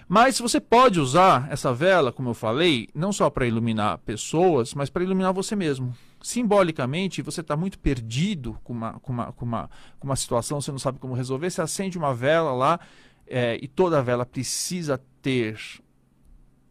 Mas 0.07 0.39
você 0.39 0.61
pode 0.61 1.01
usar 1.01 1.51
essa 1.51 1.73
vela, 1.73 2.13
como 2.13 2.29
eu 2.29 2.33
falei, 2.33 2.87
não 2.95 3.11
só 3.11 3.29
para 3.29 3.45
iluminar 3.45 3.97
pessoas, 3.99 4.73
mas 4.73 4.89
para 4.89 5.03
iluminar 5.03 5.33
você 5.33 5.55
mesmo. 5.55 5.93
simbolicamente 6.21 7.21
você 7.21 7.41
está 7.41 7.57
muito 7.57 7.77
perdido 7.77 8.57
com 8.63 8.73
uma, 8.73 8.93
com, 8.93 9.11
uma, 9.11 9.31
com, 9.33 9.45
uma, 9.45 9.69
com 9.99 10.07
uma 10.07 10.15
situação, 10.15 10.61
você 10.61 10.71
não 10.71 10.79
sabe 10.79 10.97
como 10.97 11.13
resolver, 11.13 11.49
você 11.49 11.61
acende 11.61 11.97
uma 11.97 12.13
vela 12.13 12.53
lá 12.53 12.79
é, 13.27 13.59
e 13.61 13.67
toda 13.67 14.01
vela 14.01 14.25
precisa 14.25 15.01
ter 15.21 15.59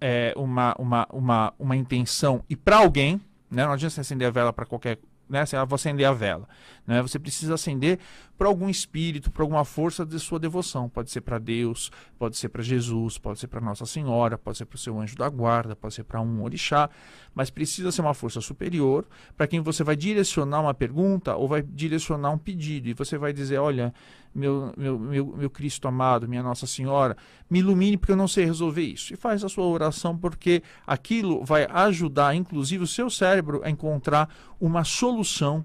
é, 0.00 0.32
uma, 0.34 0.74
uma, 0.78 1.06
uma, 1.12 1.54
uma 1.58 1.76
intenção 1.76 2.42
e 2.48 2.56
para 2.56 2.78
alguém, 2.78 3.20
né? 3.50 3.66
não 3.66 3.72
adianta 3.72 3.94
você 3.94 4.00
acender 4.00 4.28
a 4.28 4.30
vela 4.30 4.52
para 4.52 4.64
qualquer 4.64 4.98
né? 5.28 5.44
Você 5.44 5.56
vai 5.56 5.66
acender 5.70 6.06
a 6.06 6.12
vela. 6.12 6.48
Né? 6.86 7.02
Você 7.02 7.18
precisa 7.18 7.54
acender 7.54 7.98
para 8.38 8.48
algum 8.48 8.68
espírito, 8.68 9.30
para 9.30 9.42
alguma 9.42 9.64
força 9.64 10.04
de 10.04 10.18
sua 10.20 10.38
devoção. 10.38 10.88
Pode 10.88 11.10
ser 11.10 11.20
para 11.20 11.38
Deus, 11.38 11.90
pode 12.18 12.36
ser 12.36 12.48
para 12.48 12.62
Jesus, 12.62 13.18
pode 13.18 13.38
ser 13.38 13.48
para 13.48 13.60
Nossa 13.60 13.86
Senhora, 13.86 14.38
pode 14.38 14.58
ser 14.58 14.66
para 14.66 14.76
o 14.76 14.78
seu 14.78 14.98
anjo 15.00 15.16
da 15.16 15.28
guarda, 15.28 15.74
pode 15.74 15.94
ser 15.94 16.04
para 16.04 16.20
um 16.20 16.42
orixá, 16.42 16.88
mas 17.34 17.50
precisa 17.50 17.90
ser 17.90 18.02
uma 18.02 18.14
força 18.14 18.40
superior 18.40 19.06
para 19.36 19.46
quem 19.46 19.60
você 19.60 19.82
vai 19.82 19.96
direcionar 19.96 20.60
uma 20.60 20.74
pergunta 20.74 21.34
ou 21.34 21.48
vai 21.48 21.62
direcionar 21.62 22.30
um 22.30 22.38
pedido. 22.38 22.88
E 22.88 22.94
você 22.94 23.18
vai 23.18 23.32
dizer: 23.32 23.58
Olha, 23.58 23.92
meu, 24.36 24.72
meu, 24.76 24.98
meu, 24.98 25.26
meu 25.36 25.50
Cristo 25.50 25.88
amado, 25.88 26.28
minha 26.28 26.42
Nossa 26.42 26.66
Senhora, 26.66 27.16
me 27.48 27.60
ilumine 27.60 27.96
porque 27.96 28.12
eu 28.12 28.16
não 28.16 28.28
sei 28.28 28.44
resolver 28.44 28.82
isso. 28.82 29.14
E 29.14 29.16
faz 29.16 29.42
a 29.42 29.48
sua 29.48 29.64
oração 29.64 30.16
porque 30.16 30.62
aquilo 30.86 31.44
vai 31.44 31.66
ajudar, 31.70 32.34
inclusive, 32.34 32.84
o 32.84 32.86
seu 32.86 33.08
cérebro 33.08 33.62
a 33.64 33.70
encontrar 33.70 34.28
uma 34.60 34.84
solução 34.84 35.64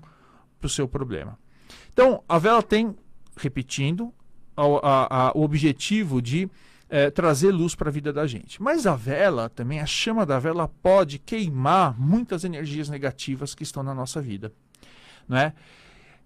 para 0.60 0.68
o 0.68 0.70
seu 0.70 0.88
problema. 0.88 1.38
Então, 1.92 2.24
a 2.28 2.38
vela 2.38 2.64
tem, 2.64 2.96
repetindo, 3.36 4.14
a, 4.56 4.64
a, 4.64 5.28
a, 5.28 5.32
o 5.34 5.44
objetivo 5.44 6.22
de 6.22 6.50
é, 6.90 7.10
trazer 7.10 7.52
luz 7.52 7.74
para 7.74 7.90
a 7.90 7.92
vida 7.92 8.12
da 8.12 8.28
gente. 8.28 8.62
Mas 8.62 8.86
a 8.86 8.96
vela, 8.96 9.50
também, 9.50 9.80
a 9.80 9.86
chama 9.86 10.26
da 10.26 10.38
vela 10.40 10.68
pode 10.68 11.20
queimar 11.20 12.00
muitas 12.00 12.44
energias 12.44 12.90
negativas 12.90 13.56
que 13.56 13.64
estão 13.64 13.82
na 13.82 13.94
nossa 13.94 14.22
vida. 14.22 14.52
Não 15.28 15.38
é? 15.38 15.54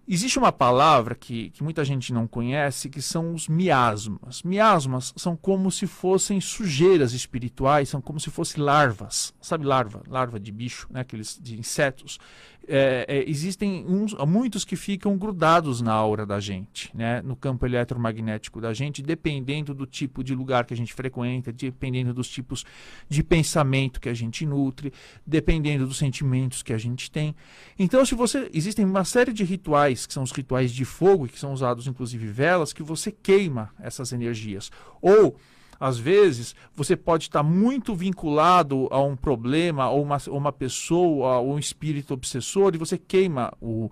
Existe 0.07 0.37
uma 0.37 0.51
palavra 0.51 1.15
que, 1.15 1.49
que 1.49 1.63
muita 1.63 1.83
gente 1.83 2.13
não 2.13 2.27
conhece, 2.27 2.89
que 2.89 3.01
são 3.01 3.33
os 3.33 3.47
miasmas. 3.47 4.43
Miasmas 4.43 5.11
são 5.15 5.35
como 5.35 5.71
se 5.71 5.87
fossem 5.87 6.39
sujeiras 6.39 7.13
espirituais, 7.13 7.89
são 7.89 7.99
como 7.99 8.19
se 8.19 8.29
fossem 8.29 8.63
larvas. 8.63 9.33
Sabe 9.41 9.65
larva? 9.65 10.03
Larva 10.07 10.39
de 10.39 10.51
bicho, 10.51 10.87
né? 10.91 10.99
Aqueles 10.99 11.39
de 11.41 11.57
insetos 11.57 12.19
é, 12.67 13.05
é, 13.07 13.29
existem 13.29 13.85
uns, 13.85 14.13
muitos 14.27 14.65
que 14.65 14.75
ficam 14.75 15.17
grudados 15.17 15.81
na 15.81 15.93
aura 15.93 16.25
da 16.25 16.39
gente, 16.39 16.89
né? 16.95 17.21
no 17.21 17.35
campo 17.35 17.65
eletromagnético 17.65 18.59
da 18.61 18.73
gente, 18.73 19.01
dependendo 19.01 19.73
do 19.73 19.85
tipo 19.85 20.23
de 20.23 20.33
lugar 20.33 20.65
que 20.65 20.73
a 20.73 20.77
gente 20.77 20.93
frequenta, 20.93 21.51
dependendo 21.51 22.13
dos 22.13 22.27
tipos 22.29 22.65
de 23.07 23.23
pensamento 23.23 23.99
que 23.99 24.09
a 24.09 24.13
gente 24.13 24.45
nutre, 24.45 24.91
dependendo 25.25 25.87
dos 25.87 25.97
sentimentos 25.97 26.63
que 26.63 26.73
a 26.73 26.77
gente 26.77 27.09
tem. 27.11 27.35
Então, 27.77 28.05
se 28.05 28.15
você 28.15 28.49
existem 28.53 28.85
uma 28.85 29.05
série 29.05 29.33
de 29.33 29.43
rituais 29.43 30.05
que 30.05 30.13
são 30.13 30.23
os 30.23 30.31
rituais 30.31 30.71
de 30.71 30.85
fogo, 30.85 31.27
que 31.27 31.39
são 31.39 31.53
usados 31.53 31.87
inclusive 31.87 32.27
velas, 32.27 32.73
que 32.73 32.83
você 32.83 33.11
queima 33.11 33.73
essas 33.79 34.11
energias. 34.11 34.71
Ou 35.01 35.35
às 35.79 35.97
vezes, 35.97 36.55
você 36.73 36.95
pode 36.95 37.25
estar 37.25 37.43
muito 37.43 37.93
vinculado 37.93 38.87
a 38.91 39.01
um 39.01 39.15
problema, 39.15 39.89
ou 39.89 40.03
uma, 40.03 40.17
uma 40.27 40.51
pessoa, 40.51 41.39
ou 41.39 41.55
um 41.55 41.59
espírito 41.59 42.13
obsessor, 42.13 42.73
e 42.73 42.77
você 42.77 42.97
queima 42.97 43.51
o, 43.61 43.91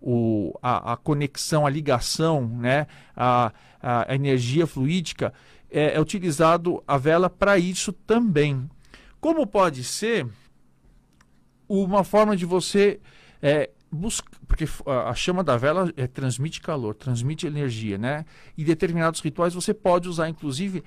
o, 0.00 0.58
a, 0.62 0.92
a 0.92 0.96
conexão, 0.96 1.66
a 1.66 1.70
ligação, 1.70 2.46
né? 2.46 2.86
a, 3.16 3.52
a 3.80 4.14
energia 4.14 4.66
fluídica. 4.66 5.32
É, 5.70 5.94
é 5.94 6.00
utilizado 6.00 6.82
a 6.86 6.98
vela 6.98 7.30
para 7.30 7.58
isso 7.58 7.92
também. 7.92 8.68
Como 9.20 9.46
pode 9.46 9.84
ser 9.84 10.26
uma 11.68 12.04
forma 12.04 12.36
de 12.36 12.44
você 12.44 13.00
é, 13.40 13.70
buscar, 13.90 14.30
porque 14.46 14.64
a 14.86 15.14
chama 15.14 15.42
da 15.44 15.56
vela 15.56 15.92
é, 15.96 16.06
transmite 16.06 16.60
calor, 16.60 16.94
transmite 16.94 17.46
energia, 17.46 17.96
né? 17.96 18.24
E 18.56 18.64
determinados 18.64 19.20
rituais 19.20 19.54
você 19.54 19.72
pode 19.72 20.08
usar, 20.08 20.28
inclusive, 20.28 20.82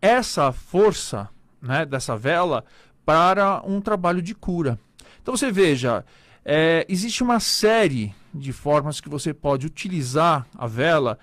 essa 0.00 0.52
força 0.52 1.28
né, 1.60 1.84
dessa 1.84 2.16
vela 2.16 2.64
para 3.04 3.62
um 3.66 3.80
trabalho 3.80 4.22
de 4.22 4.34
cura. 4.34 4.78
Então 5.22 5.36
você 5.36 5.50
veja, 5.50 6.04
é, 6.44 6.86
existe 6.88 7.22
uma 7.22 7.40
série 7.40 8.14
de 8.32 8.52
formas 8.52 9.00
que 9.00 9.08
você 9.08 9.34
pode 9.34 9.66
utilizar 9.66 10.46
a 10.56 10.66
vela 10.66 11.18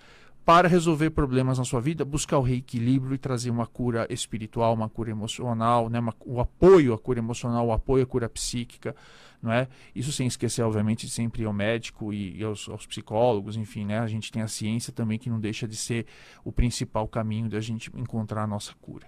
para 0.48 0.70
resolver 0.70 1.10
problemas 1.10 1.58
na 1.58 1.66
sua 1.66 1.82
vida, 1.82 2.06
buscar 2.06 2.38
o 2.38 2.42
reequilíbrio 2.42 3.14
e 3.14 3.18
trazer 3.18 3.50
uma 3.50 3.68
cura 3.68 4.08
espiritual, 4.10 4.74
uma 4.74 4.88
cura 4.88 5.12
emocional, 5.12 5.90
né, 5.90 6.00
uma, 6.00 6.16
o 6.26 6.40
apoio 6.40 6.94
à 6.94 6.98
cura 6.98 7.20
emocional, 7.20 7.68
o 7.68 7.74
apoio 7.74 8.06
à 8.06 8.08
cura 8.08 8.30
psíquica, 8.30 8.96
não 9.44 9.52
é? 9.52 9.68
Isso 9.94 10.10
sem 10.14 10.26
esquecer, 10.26 10.62
obviamente, 10.62 11.10
sempre 11.10 11.44
ao 11.44 11.52
médico 11.52 12.14
e, 12.14 12.38
e 12.38 12.44
aos, 12.46 12.70
aos, 12.70 12.86
psicólogos, 12.86 13.58
enfim, 13.58 13.84
né? 13.84 14.00
A 14.00 14.08
gente 14.08 14.32
tem 14.32 14.42
a 14.42 14.48
ciência 14.48 14.94
também 14.94 15.20
que 15.20 15.30
não 15.30 15.38
deixa 15.38 15.68
de 15.68 15.76
ser 15.76 16.06
o 16.46 16.52
principal 16.54 17.10
caminho 17.10 17.50
da 17.50 17.60
gente 17.60 17.92
encontrar 17.94 18.44
a 18.44 18.48
nossa 18.48 18.74
cura. 18.80 19.06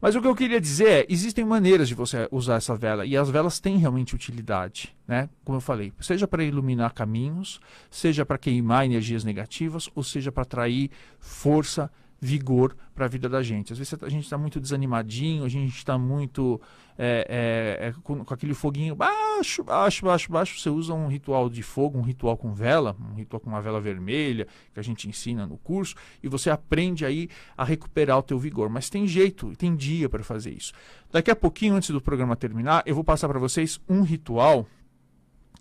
Mas 0.00 0.14
o 0.14 0.20
que 0.20 0.28
eu 0.28 0.34
queria 0.34 0.60
dizer 0.60 0.88
é, 0.88 1.06
existem 1.08 1.44
maneiras 1.44 1.88
de 1.88 1.94
você 1.94 2.28
usar 2.30 2.56
essa 2.56 2.76
vela 2.76 3.04
e 3.04 3.16
as 3.16 3.28
velas 3.28 3.58
têm 3.58 3.78
realmente 3.78 4.14
utilidade, 4.14 4.94
né? 5.06 5.28
Como 5.44 5.56
eu 5.56 5.60
falei, 5.60 5.92
seja 6.00 6.28
para 6.28 6.44
iluminar 6.44 6.94
caminhos, 6.94 7.60
seja 7.90 8.24
para 8.24 8.38
queimar 8.38 8.84
energias 8.84 9.24
negativas, 9.24 9.90
ou 9.94 10.04
seja 10.04 10.30
para 10.30 10.44
atrair 10.44 10.90
força, 11.18 11.90
vigor 12.20 12.76
para 12.94 13.06
a 13.06 13.08
vida 13.08 13.28
da 13.28 13.42
gente. 13.42 13.72
Às 13.72 13.78
vezes 13.78 13.94
a 14.02 14.08
gente 14.08 14.24
está 14.24 14.38
muito 14.38 14.60
desanimadinho, 14.60 15.44
a 15.44 15.48
gente 15.48 15.76
está 15.76 15.98
muito 15.98 16.60
é, 16.98 17.78
é, 17.80 17.86
é, 17.86 17.94
com, 18.02 18.24
com, 18.24 18.34
aquele 18.34 18.54
foguinho 18.54 18.96
baixo, 18.96 19.62
baixo, 19.62 20.04
baixo, 20.04 20.32
baixo. 20.32 20.60
Você 20.60 20.68
usa 20.68 20.92
um 20.92 21.06
ritual 21.06 21.48
de 21.48 21.62
fogo, 21.62 21.96
um 21.96 22.02
ritual 22.02 22.36
com 22.36 22.52
vela, 22.52 22.96
um 23.00 23.14
ritual 23.14 23.38
com 23.38 23.48
uma 23.48 23.62
vela 23.62 23.80
vermelha, 23.80 24.48
que 24.74 24.80
a 24.80 24.82
gente 24.82 25.08
ensina 25.08 25.46
no 25.46 25.56
curso, 25.56 25.94
e 26.20 26.28
você 26.28 26.50
aprende 26.50 27.06
aí 27.06 27.28
a 27.56 27.64
recuperar 27.64 28.18
o 28.18 28.22
teu 28.22 28.38
vigor. 28.38 28.68
Mas 28.68 28.90
tem 28.90 29.06
jeito, 29.06 29.54
tem 29.56 29.76
dia 29.76 30.08
para 30.08 30.24
fazer 30.24 30.50
isso. 30.50 30.72
Daqui 31.12 31.30
a 31.30 31.36
pouquinho, 31.36 31.74
antes 31.74 31.90
do 31.90 32.00
programa 32.00 32.34
terminar, 32.34 32.82
eu 32.84 32.96
vou 32.96 33.04
passar 33.04 33.28
para 33.28 33.38
vocês 33.38 33.80
um 33.88 34.02
ritual 34.02 34.66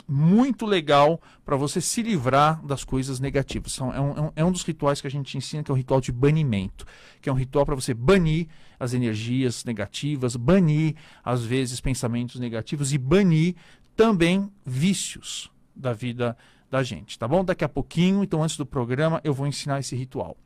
muito 0.07 0.65
legal 0.65 1.21
para 1.45 1.55
você 1.55 1.81
se 1.81 2.01
livrar 2.01 2.65
das 2.65 2.83
coisas 2.83 3.19
negativas. 3.19 3.73
São, 3.73 3.93
é, 3.93 3.99
um, 3.99 4.31
é 4.35 4.43
um 4.43 4.51
dos 4.51 4.63
rituais 4.63 5.01
que 5.01 5.07
a 5.07 5.11
gente 5.11 5.37
ensina, 5.37 5.63
que 5.63 5.71
é 5.71 5.73
o 5.73 5.77
ritual 5.77 6.01
de 6.01 6.11
banimento, 6.11 6.85
que 7.21 7.29
é 7.29 7.31
um 7.31 7.35
ritual 7.35 7.65
para 7.65 7.75
você 7.75 7.93
banir 7.93 8.47
as 8.79 8.93
energias 8.93 9.65
negativas, 9.65 10.35
banir, 10.35 10.95
às 11.23 11.43
vezes, 11.43 11.81
pensamentos 11.81 12.39
negativos 12.39 12.93
e 12.93 12.97
banir 12.97 13.55
também 13.95 14.51
vícios 14.65 15.51
da 15.75 15.93
vida 15.93 16.37
da 16.69 16.83
gente, 16.83 17.17
tá 17.17 17.27
bom? 17.27 17.43
Daqui 17.43 17.63
a 17.63 17.69
pouquinho, 17.69 18.23
então 18.23 18.43
antes 18.43 18.57
do 18.57 18.65
programa, 18.65 19.21
eu 19.23 19.33
vou 19.33 19.47
ensinar 19.47 19.79
esse 19.79 19.95
ritual. 19.95 20.37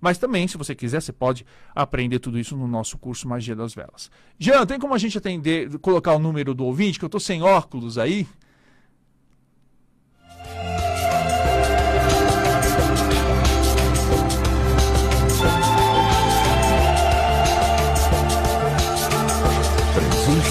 Mas 0.00 0.18
também, 0.18 0.46
se 0.46 0.56
você 0.56 0.74
quiser, 0.74 1.00
você 1.00 1.12
pode 1.12 1.44
aprender 1.74 2.18
tudo 2.18 2.38
isso 2.38 2.56
no 2.56 2.68
nosso 2.68 2.98
curso 2.98 3.28
Magia 3.28 3.56
das 3.56 3.74
Velas. 3.74 4.10
Jean, 4.38 4.66
tem 4.66 4.78
como 4.78 4.94
a 4.94 4.98
gente 4.98 5.16
atender, 5.16 5.78
colocar 5.78 6.14
o 6.14 6.18
número 6.18 6.54
do 6.54 6.64
ouvinte, 6.64 6.98
que 6.98 7.04
eu 7.04 7.08
estou 7.08 7.20
sem 7.20 7.42
óculos 7.42 7.98
aí? 7.98 8.26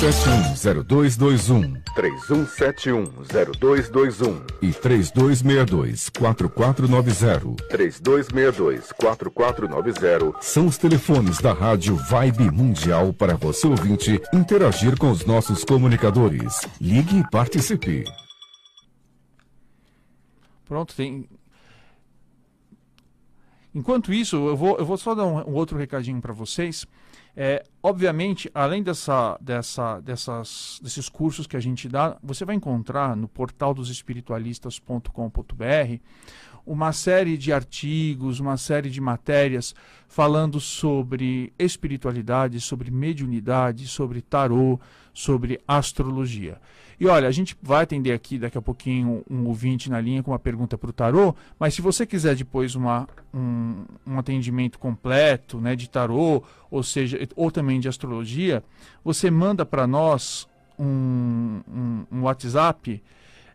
3171 0.05 0.83
0221, 0.83 1.81
3171 1.95 3.05
0221 3.59 4.45
e 4.61 4.71
3262 4.71 6.09
4490. 6.09 7.67
3262 7.69 8.91
4490 8.91 10.43
são 10.43 10.67
os 10.67 10.77
telefones 10.77 11.39
da 11.39 11.53
Rádio 11.53 11.95
Vibe 11.95 12.51
Mundial 12.51 13.11
para 13.13 13.35
você 13.35 13.65
ouvinte 13.65 14.21
interagir 14.31 14.95
com 14.95 15.09
os 15.09 15.25
nossos 15.25 15.63
comunicadores. 15.63 16.61
Ligue 16.79 17.21
e 17.21 17.29
participe. 17.31 18.03
Pronto, 20.65 20.93
tem 20.95 21.27
Enquanto 23.73 24.13
isso, 24.13 24.35
eu 24.35 24.55
vou, 24.55 24.77
eu 24.77 24.85
vou 24.85 24.97
só 24.97 25.15
dar 25.15 25.25
um, 25.25 25.49
um 25.49 25.53
outro 25.55 25.79
recadinho 25.79 26.21
para 26.21 26.31
vocês. 26.31 26.85
É, 27.37 27.63
obviamente, 27.83 28.49
além 28.53 28.81
dessa, 28.81 29.37
dessa, 29.41 29.99
dessas, 29.99 30.79
desses 30.81 31.09
cursos 31.09 31.45
que 31.45 31.57
a 31.57 31.59
gente 31.59 31.89
dá, 31.89 32.17
você 32.23 32.45
vai 32.45 32.55
encontrar 32.55 33.15
no 33.15 33.27
portal 33.27 33.73
dos 33.73 33.89
espiritualistas.com.br 33.89 35.99
uma 36.65 36.91
série 36.91 37.37
de 37.37 37.53
artigos, 37.53 38.39
uma 38.39 38.57
série 38.57 38.89
de 38.89 38.99
matérias 38.99 39.75
falando 40.07 40.59
sobre 40.59 41.53
espiritualidade, 41.59 42.59
sobre 42.59 42.89
mediunidade, 42.89 43.87
sobre 43.87 44.21
tarô, 44.21 44.79
sobre 45.15 45.59
astrologia. 45.67 46.59
E 46.99 47.07
olha, 47.07 47.27
a 47.27 47.31
gente 47.31 47.57
vai 47.61 47.83
atender 47.83 48.11
aqui 48.11 48.37
daqui 48.37 48.57
a 48.57 48.61
pouquinho 48.61 49.23
um 49.29 49.47
ouvinte 49.47 49.89
na 49.89 49.99
linha 49.99 50.21
com 50.21 50.31
uma 50.31 50.39
pergunta 50.39 50.77
para 50.77 50.89
o 50.89 50.93
tarô, 50.93 51.35
mas 51.59 51.73
se 51.73 51.81
você 51.81 52.05
quiser 52.05 52.35
depois 52.35 52.75
uma, 52.75 53.07
um, 53.33 53.85
um 54.05 54.19
atendimento 54.19 54.77
completo 54.77 55.59
né, 55.59 55.75
de 55.75 55.89
tarô, 55.89 56.43
ou 56.69 56.83
seja, 56.83 57.17
ou 57.35 57.49
também 57.49 57.79
de 57.79 57.87
astrologia, 57.87 58.63
você 59.03 59.31
manda 59.31 59.65
para 59.65 59.87
nós 59.87 60.47
um, 60.77 61.61
um, 61.67 62.05
um 62.11 62.21
WhatsApp 62.23 63.01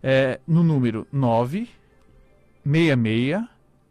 é, 0.02 0.40
no 0.46 0.62
número 0.62 1.06
966 1.12 3.44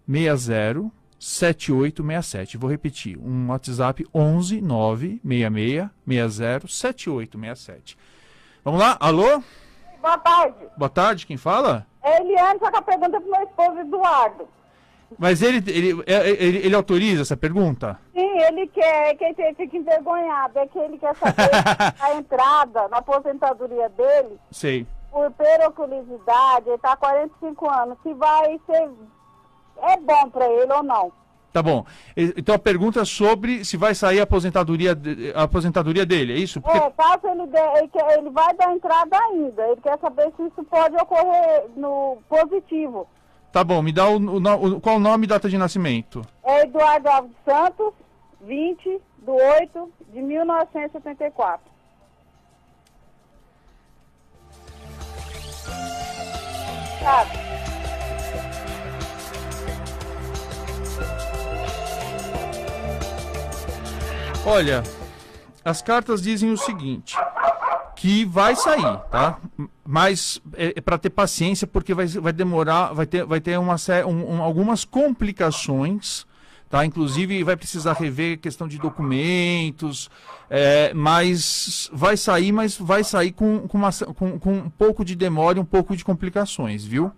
60 0.07 0.98
7867. 1.19 2.57
Vou 2.57 2.69
repetir, 2.69 3.17
um 3.17 3.49
WhatsApp 3.49 4.07
11 4.13 4.61
966 4.61 5.89
60 6.07 6.67
7867. 6.67 7.97
Vamos 8.63 8.79
lá? 8.79 8.97
Alô? 8.99 9.43
Boa 10.01 10.17
tarde. 10.17 10.65
Boa 10.77 10.89
tarde, 10.89 11.25
quem 11.25 11.37
fala? 11.37 11.85
É 12.01 12.21
Eliane, 12.21 12.59
só 12.59 12.71
que 12.71 12.77
a 12.77 12.81
pergunta 12.81 13.17
é 13.17 13.19
pro 13.19 13.31
meu 13.31 13.43
esposo 13.43 13.79
Eduardo. 13.79 14.47
Mas 15.17 15.41
ele, 15.41 15.57
ele, 15.71 16.03
é, 16.05 16.29
ele, 16.29 16.57
ele 16.59 16.75
autoriza 16.75 17.23
essa 17.23 17.35
pergunta? 17.35 17.99
Sim, 18.13 18.37
ele 18.41 18.67
quer, 18.67 19.15
que 19.15 19.23
ele 19.25 19.55
fica 19.55 19.77
envergonhado, 19.77 20.59
é 20.59 20.67
que 20.67 20.77
ele 20.77 20.97
quer 20.97 21.15
saber 21.15 21.49
a 21.99 22.15
entrada 22.15 22.87
na 22.89 22.97
aposentadoria 22.97 23.89
dele, 23.89 24.39
Sei. 24.51 24.85
por 25.11 25.31
periculosidade, 25.31 26.69
ele 26.69 26.77
tá 26.77 26.93
há 26.93 26.97
45 26.97 27.69
anos, 27.69 27.97
se 28.03 28.13
vai 28.13 28.59
ser, 28.67 28.89
é 29.83 29.97
bom 29.97 30.29
pra 30.29 30.47
ele 30.47 30.71
ou 30.73 30.83
não. 30.83 31.11
Tá 31.51 31.63
bom. 31.63 31.83
Então 32.15 32.53
a 32.53 32.59
pergunta 32.59 33.01
é 33.01 33.05
sobre 33.05 33.65
se 33.65 33.75
vai 33.75 33.95
sair 33.95 34.19
a 34.19 34.23
aposentadoria, 34.23 34.93
de- 34.93 35.33
a 35.35 35.43
aposentadoria 35.43 36.05
dele, 36.05 36.33
é 36.33 36.37
isso? 36.37 36.61
Porque- 36.61 36.77
É, 36.77 36.91
caso 36.91 37.27
ele 37.27 37.47
dê, 37.47 37.59
ele, 37.79 37.87
quer, 37.87 38.19
ele 38.19 38.29
vai 38.29 38.53
dar 38.55 38.71
entrada 38.71 39.17
ainda, 39.17 39.63
ele 39.67 39.81
quer 39.81 39.97
saber 39.99 40.31
se 40.37 40.43
isso 40.45 40.63
pode 40.65 40.95
ocorrer 40.95 41.65
no 41.75 42.19
positivo. 42.29 43.07
Tá 43.51 43.63
bom, 43.63 43.81
me 43.81 43.91
dá 43.91 44.07
o, 44.07 44.17
o 44.19 44.75
o- 44.75 44.79
qual 44.79 44.97
o 44.97 44.99
nome 44.99 45.25
e 45.25 45.27
data 45.27 45.49
de 45.49 45.57
nascimento? 45.57 46.21
É 46.43 46.61
Eduardo 46.65 47.09
Alves 47.09 47.31
Santos, 47.43 47.93
20 48.41 49.01
do 49.17 49.33
8 49.33 49.91
de 50.13 50.21
1974. 50.21 51.67
Sabe? 57.01 57.58
Olha, 64.49 64.83
as 65.63 65.79
cartas 65.81 66.21
dizem 66.23 66.51
o 66.51 66.57
seguinte, 66.57 67.15
que 67.95 68.25
vai 68.25 68.55
sair, 68.55 68.81
tá? 69.11 69.37
Mas 69.85 70.41
é, 70.53 70.81
para 70.81 70.97
ter 70.97 71.11
paciência, 71.11 71.67
porque 71.67 71.93
vai, 71.93 72.07
vai 72.07 72.33
demorar, 72.33 72.91
vai 72.93 73.05
ter, 73.05 73.23
vai 73.25 73.39
ter 73.39 73.57
uma, 73.59 73.75
um- 74.07 74.35
um- 74.37 74.41
algumas 74.41 74.83
complicações, 74.83 76.25
tá? 76.67 76.83
Inclusive 76.83 77.43
vai 77.43 77.55
precisar 77.55 77.93
rever 77.93 78.39
questão 78.39 78.67
de 78.67 78.79
documentos, 78.79 80.09
é, 80.49 80.93
mas 80.95 81.87
vai 81.93 82.17
sair, 82.17 82.51
mas 82.51 82.75
vai 82.75 83.03
sair 83.03 83.31
com, 83.31 83.67
com, 83.67 83.77
uma, 83.77 83.91
com, 84.15 84.39
com 84.39 84.53
um 84.53 84.69
pouco 84.69 85.05
de 85.05 85.15
demora 85.15 85.59
e 85.59 85.61
um 85.61 85.65
pouco 85.65 85.95
de 85.95 86.03
complicações, 86.03 86.83
viu? 86.83 87.11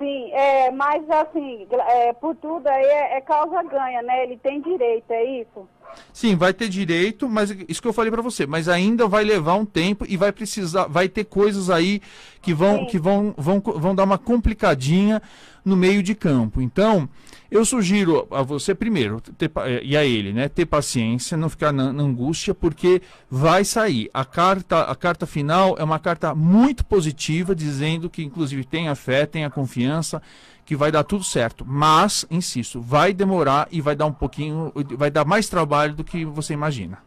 Sim, 0.00 0.32
é, 0.32 0.70
mas 0.70 1.08
assim, 1.10 1.68
é, 1.88 2.12
por 2.14 2.34
tudo 2.36 2.66
aí 2.66 2.84
é, 2.86 3.18
é 3.18 3.20
causa 3.20 3.62
ganha, 3.62 4.00
né? 4.02 4.22
Ele 4.22 4.38
tem 4.38 4.60
direito, 4.60 5.10
é 5.10 5.22
isso? 5.24 5.68
Sim, 6.12 6.36
vai 6.36 6.52
ter 6.52 6.68
direito, 6.68 7.28
mas 7.28 7.54
isso 7.68 7.80
que 7.80 7.88
eu 7.88 7.92
falei 7.92 8.10
pra 8.10 8.22
você, 8.22 8.46
mas 8.46 8.68
ainda 8.68 9.06
vai 9.06 9.24
levar 9.24 9.54
um 9.54 9.64
tempo 9.64 10.04
e 10.08 10.16
vai 10.16 10.32
precisar, 10.32 10.86
vai 10.86 11.08
ter 11.08 11.24
coisas 11.24 11.70
aí 11.70 12.00
que 12.42 12.52
vão 12.52 12.86
que 12.86 12.98
vão, 12.98 13.34
vão 13.36 13.60
vão 13.60 13.94
dar 13.94 14.04
uma 14.04 14.18
complicadinha 14.18 15.22
no 15.64 15.76
meio 15.76 16.02
de 16.02 16.14
campo. 16.14 16.60
Então, 16.60 17.08
eu 17.50 17.64
sugiro 17.64 18.26
a 18.30 18.42
você 18.42 18.74
primeiro 18.74 19.20
ter, 19.20 19.50
eh, 19.64 19.80
e 19.82 19.96
a 19.96 20.04
ele, 20.04 20.32
né, 20.32 20.48
ter 20.48 20.66
paciência, 20.66 21.36
não 21.36 21.48
ficar 21.48 21.72
na, 21.72 21.92
na 21.92 22.02
angústia, 22.02 22.54
porque 22.54 23.02
vai 23.30 23.64
sair. 23.64 24.08
A 24.14 24.24
carta 24.24 24.82
a 24.82 24.94
carta 24.94 25.26
final 25.26 25.76
é 25.78 25.84
uma 25.84 25.98
carta 25.98 26.34
muito 26.34 26.84
positiva, 26.84 27.54
dizendo 27.54 28.08
que 28.08 28.22
inclusive 28.22 28.64
tenha 28.64 28.94
fé, 28.94 29.26
tenha 29.26 29.50
confiança, 29.50 30.22
que 30.70 30.76
vai 30.76 30.92
dar 30.92 31.02
tudo 31.02 31.24
certo. 31.24 31.64
Mas, 31.66 32.24
insisto, 32.30 32.80
vai 32.80 33.12
demorar 33.12 33.66
e 33.72 33.80
vai 33.80 33.96
dar 33.96 34.06
um 34.06 34.12
pouquinho, 34.12 34.72
vai 34.96 35.10
dar 35.10 35.24
mais 35.24 35.48
trabalho 35.48 35.94
do 35.94 36.04
que 36.04 36.24
você 36.24 36.54
imagina. 36.54 36.98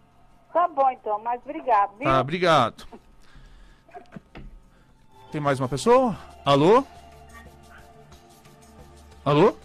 Tá 0.51 0.67
bom 0.67 0.89
então, 0.89 1.17
mas 1.23 1.39
obrigado, 1.45 1.91
viu? 1.97 2.03
Tá, 2.03 2.19
obrigado. 2.19 2.85
Tem 5.31 5.39
mais 5.39 5.61
uma 5.61 5.69
pessoa? 5.69 6.13
Alô? 6.43 6.83
Alô? 9.23 9.55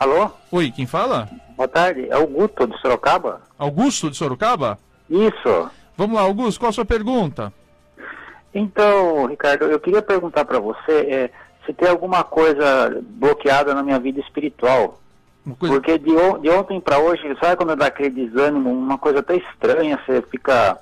Alô? 0.00 0.30
Oi, 0.50 0.70
quem 0.70 0.86
fala? 0.86 1.28
Boa 1.54 1.68
tarde. 1.68 2.08
É 2.08 2.16
o 2.16 2.26
Guto 2.26 2.66
de 2.66 2.80
Sorocaba? 2.80 3.42
Augusto 3.58 4.10
de 4.10 4.16
Sorocaba? 4.16 4.78
Isso. 5.10 5.70
Vamos 5.98 6.16
lá, 6.16 6.22
Augusto, 6.22 6.58
qual 6.58 6.70
a 6.70 6.72
sua 6.72 6.86
pergunta? 6.86 7.52
Então, 8.54 9.26
Ricardo, 9.26 9.66
eu 9.66 9.78
queria 9.78 10.00
perguntar 10.00 10.46
para 10.46 10.58
você 10.58 10.92
é, 10.92 11.30
se 11.66 11.72
tem 11.72 11.88
alguma 11.88 12.24
coisa 12.24 13.00
bloqueada 13.02 13.74
na 13.74 13.82
minha 13.82 13.98
vida 13.98 14.20
espiritual. 14.20 14.98
Coisa... 15.58 15.74
Porque 15.74 15.98
de, 15.98 16.10
on- 16.12 16.38
de 16.40 16.50
ontem 16.50 16.80
para 16.80 16.98
hoje, 16.98 17.22
sabe 17.40 17.56
quando 17.56 17.74
dá 17.76 17.86
aquele 17.86 18.10
desânimo, 18.10 18.70
uma 18.70 18.98
coisa 18.98 19.18
até 19.20 19.36
estranha, 19.36 19.98
você 20.06 20.22
fica 20.22 20.78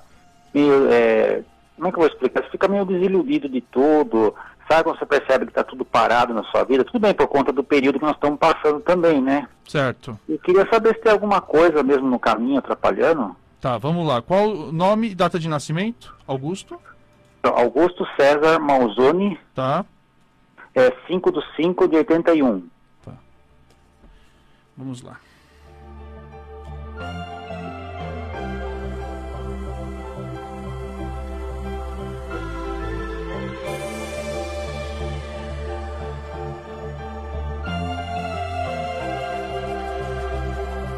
meio. 0.53 0.87
é, 0.91 1.41
como 1.75 1.87
é 1.87 1.91
que 1.91 1.97
eu 1.97 2.01
vou 2.01 2.09
explicar? 2.11 2.43
Você 2.43 2.49
fica 2.51 2.67
meio 2.67 2.85
desiludido 2.85 3.49
de 3.49 3.61
tudo. 3.61 4.35
Sabe 4.69 4.83
quando 4.83 4.99
você 4.99 5.05
percebe 5.05 5.45
que 5.45 5.51
está 5.51 5.63
tudo 5.63 5.83
parado 5.83 6.33
na 6.33 6.43
sua 6.45 6.63
vida? 6.63 6.83
Tudo 6.85 6.99
bem 6.99 7.13
por 7.13 7.27
conta 7.27 7.51
do 7.51 7.63
período 7.63 7.97
que 7.99 8.05
nós 8.05 8.13
estamos 8.15 8.37
passando 8.39 8.79
também, 8.81 9.19
né? 9.21 9.47
Certo. 9.67 10.17
Eu 10.29 10.37
queria 10.39 10.67
saber 10.69 10.93
se 10.95 11.01
tem 11.01 11.11
alguma 11.11 11.41
coisa 11.41 11.81
mesmo 11.83 12.07
no 12.07 12.19
caminho 12.19 12.59
atrapalhando. 12.59 13.35
Tá, 13.59 13.77
vamos 13.79 14.07
lá. 14.07 14.21
Qual 14.21 14.47
o 14.49 14.71
nome 14.71 15.09
e 15.09 15.15
data 15.15 15.37
de 15.39 15.49
nascimento? 15.49 16.15
Augusto? 16.27 16.79
Augusto 17.43 18.05
César 18.15 18.59
Malzoni, 18.59 19.37
Tá. 19.55 19.83
É 20.75 20.91
5 21.07 21.31
do 21.31 21.41
5 21.55 21.87
de 21.87 21.97
81. 21.97 22.69
Vamos 24.77 25.01
lá. 25.01 25.19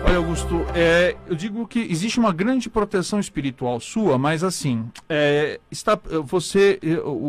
Olha, 0.06 0.18
Augusto, 0.18 0.66
é, 0.76 1.16
eu 1.28 1.36
digo 1.36 1.68
que 1.68 1.80
existe 1.80 2.20
uma 2.20 2.32
grande 2.32 2.70
proteção 2.70 3.20
espiritual 3.20 3.80
sua, 3.80 4.18
mas 4.18 4.44
assim, 4.44 4.90
é, 5.10 5.60
está, 5.72 6.00
você, 6.24 6.80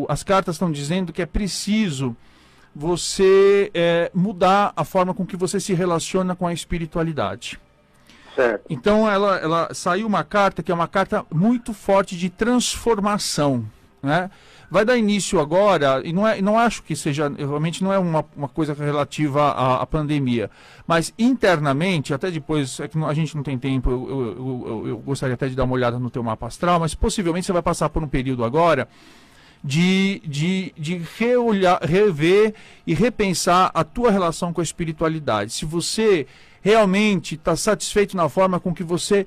as 0.08 0.22
cartas 0.22 0.56
estão 0.56 0.70
dizendo 0.70 1.12
que 1.12 1.22
é 1.22 1.26
preciso 1.26 2.14
você 2.74 3.70
é, 3.72 4.10
mudar 4.14 4.72
a 4.76 4.84
forma 4.84 5.14
com 5.14 5.24
que 5.24 5.36
você 5.36 5.60
se 5.60 5.72
relaciona 5.74 6.34
com 6.34 6.46
a 6.46 6.52
espiritualidade. 6.52 7.58
Certo. 8.34 8.64
Então 8.68 9.08
ela, 9.08 9.36
ela 9.36 9.68
saiu 9.72 10.06
uma 10.06 10.24
carta 10.24 10.62
que 10.62 10.72
é 10.72 10.74
uma 10.74 10.88
carta 10.88 11.24
muito 11.32 11.72
forte 11.72 12.16
de 12.16 12.28
transformação, 12.28 13.64
né? 14.02 14.30
Vai 14.70 14.84
dar 14.84 14.96
início 14.96 15.38
agora, 15.38 16.00
e 16.04 16.12
não, 16.12 16.26
é, 16.26 16.42
não 16.42 16.58
acho 16.58 16.82
que 16.82 16.96
seja, 16.96 17.28
realmente 17.36 17.84
não 17.84 17.92
é 17.92 17.98
uma, 17.98 18.24
uma 18.36 18.48
coisa 18.48 18.74
relativa 18.74 19.52
à, 19.52 19.82
à 19.82 19.86
pandemia, 19.86 20.50
mas 20.84 21.14
internamente, 21.16 22.12
até 22.12 22.28
depois, 22.28 22.80
é 22.80 22.88
que 22.88 22.98
a 22.98 23.14
gente 23.14 23.36
não 23.36 23.44
tem 23.44 23.56
tempo, 23.56 23.88
eu- 23.88 24.10
eu- 24.10 24.64
eu- 24.66 24.88
eu 24.88 24.98
gostaria 24.98 25.34
até 25.34 25.46
de 25.46 25.54
dar 25.54 25.62
uma 25.62 25.74
olhada 25.74 25.96
no 25.98 26.10
teu 26.10 26.24
mapa 26.24 26.46
astral, 26.48 26.80
mas 26.80 26.92
possivelmente 26.92 27.46
você 27.46 27.52
vai 27.52 27.62
passar 27.62 27.88
por 27.88 28.02
um 28.02 28.08
período 28.08 28.42
agora 28.42 28.88
de, 29.64 30.20
de, 30.26 30.74
de 30.76 31.00
reolhar, 31.18 31.80
rever 31.82 32.54
e 32.86 32.92
repensar 32.92 33.70
a 33.72 33.82
tua 33.82 34.10
relação 34.10 34.52
com 34.52 34.60
a 34.60 34.64
espiritualidade. 34.64 35.54
Se 35.54 35.64
você 35.64 36.26
realmente 36.60 37.34
está 37.34 37.56
satisfeito 37.56 38.14
na 38.14 38.28
forma 38.28 38.60
com 38.60 38.74
que 38.74 38.82
você 38.82 39.26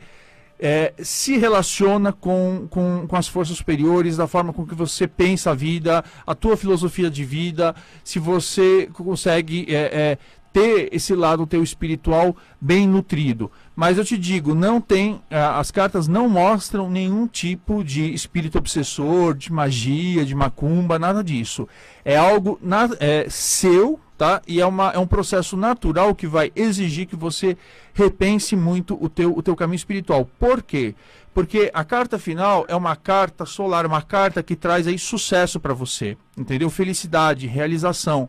eh, 0.59 0.93
se 0.99 1.37
relaciona 1.37 2.11
com, 2.11 2.67
com, 2.69 3.05
com 3.07 3.15
as 3.15 3.27
forças 3.27 3.57
superiores, 3.57 4.17
da 4.17 4.27
forma 4.27 4.53
com 4.53 4.65
que 4.65 4.75
você 4.75 5.07
pensa 5.07 5.51
a 5.51 5.53
vida, 5.55 6.03
a 6.25 6.35
tua 6.35 6.55
filosofia 6.55 7.09
de 7.09 7.23
vida, 7.23 7.75
se 8.03 8.19
você 8.19 8.89
consegue 8.93 9.65
eh, 9.69 9.89
eh, 9.91 10.17
ter 10.51 10.89
esse 10.91 11.13
lado 11.13 11.45
teu 11.45 11.63
espiritual 11.63 12.35
bem 12.59 12.87
nutrido. 12.87 13.51
Mas 13.75 13.97
eu 13.97 14.05
te 14.05 14.17
digo, 14.17 14.55
não 14.55 14.81
tem, 14.81 15.21
ah, 15.29 15.59
as 15.59 15.69
cartas 15.69 16.07
não 16.07 16.27
mostram 16.27 16.89
nenhum 16.89 17.27
tipo 17.27 17.83
de 17.83 18.13
espírito 18.13 18.57
obsessor, 18.57 19.35
de 19.35 19.51
magia, 19.51 20.25
de 20.25 20.33
macumba, 20.33 20.97
nada 20.97 21.23
disso. 21.23 21.67
É 22.03 22.17
algo 22.17 22.57
na, 22.61 22.89
é, 22.99 23.27
seu, 23.29 23.99
tá? 24.17 24.41
E 24.47 24.59
é, 24.59 24.65
uma, 24.65 24.91
é 24.91 24.97
um 24.97 25.05
processo 25.05 25.55
natural 25.55 26.15
que 26.15 26.25
vai 26.25 26.51
exigir 26.55 27.05
que 27.05 27.15
você 27.15 27.55
repense 27.93 28.55
muito 28.55 28.97
o 29.01 29.07
teu, 29.07 29.37
o 29.37 29.43
teu 29.43 29.55
caminho 29.55 29.75
espiritual. 29.75 30.27
Por 30.39 30.63
quê? 30.63 30.95
Porque 31.33 31.69
a 31.71 31.83
carta 31.83 32.17
final 32.17 32.65
é 32.67 32.75
uma 32.75 32.95
carta 32.95 33.45
solar, 33.45 33.85
uma 33.85 34.01
carta 34.01 34.41
que 34.41 34.55
traz 34.55 34.87
aí 34.87 34.97
sucesso 34.97 35.59
para 35.59 35.71
você, 35.71 36.17
entendeu? 36.35 36.67
Felicidade, 36.67 37.45
realização. 37.45 38.27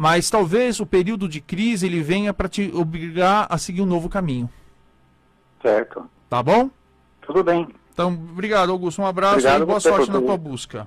Mas 0.00 0.30
talvez 0.30 0.78
o 0.78 0.86
período 0.86 1.28
de 1.28 1.40
crise 1.40 1.84
ele 1.86 2.00
venha 2.00 2.32
para 2.32 2.48
te 2.48 2.70
obrigar 2.72 3.48
a 3.50 3.58
seguir 3.58 3.82
um 3.82 3.86
novo 3.86 4.08
caminho, 4.08 4.48
Certo. 5.60 6.08
tá 6.30 6.40
bom? 6.40 6.70
Tudo 7.20 7.42
bem. 7.42 7.66
Então, 7.92 8.12
obrigado, 8.12 8.70
Augusto. 8.70 9.02
Um 9.02 9.06
abraço 9.06 9.38
Obrigado 9.38 9.62
e 9.62 9.66
boa 9.66 9.80
sorte 9.80 10.08
na 10.08 10.20
tua 10.20 10.36
busca. 10.36 10.86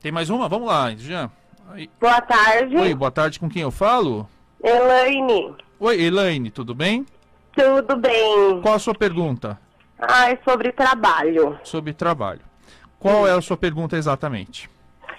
Tem 0.00 0.12
mais 0.12 0.30
uma? 0.30 0.48
Vamos 0.48 0.68
lá, 0.68 0.94
Jean. 0.94 1.28
Aí. 1.72 1.90
Boa 2.00 2.20
tarde. 2.20 2.76
Oi, 2.76 2.94
boa 2.94 3.10
tarde, 3.10 3.40
com 3.40 3.48
quem 3.48 3.62
eu 3.62 3.72
falo? 3.72 4.28
Elaine. 4.62 5.52
Oi, 5.80 6.00
Elaine, 6.00 6.48
tudo 6.48 6.76
bem? 6.76 7.04
Tudo 7.56 7.96
bem? 7.96 8.60
Qual 8.62 8.74
a 8.74 8.78
sua 8.78 8.94
pergunta? 8.94 9.58
Ah, 9.98 10.30
é 10.30 10.38
sobre 10.48 10.70
trabalho. 10.70 11.58
Sobre 11.64 11.92
trabalho. 11.92 12.42
Qual 13.00 13.26
é 13.26 13.32
a 13.32 13.40
sua 13.40 13.56
pergunta 13.56 13.96
exatamente? 13.96 14.70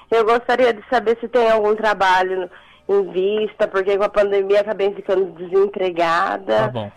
Eu 0.10 0.26
gostaria 0.26 0.74
de 0.74 0.82
saber 0.90 1.18
se 1.20 1.28
tem 1.28 1.50
algum 1.50 1.76
trabalho 1.76 2.50
em 2.88 3.12
vista, 3.12 3.68
porque 3.68 3.98
com 3.98 4.04
a 4.04 4.10
pandemia 4.10 4.62
acabei 4.62 4.94
ficando 4.94 5.26
desempregada. 5.34 6.60
Tá 6.60 6.68
bom. 6.68 6.92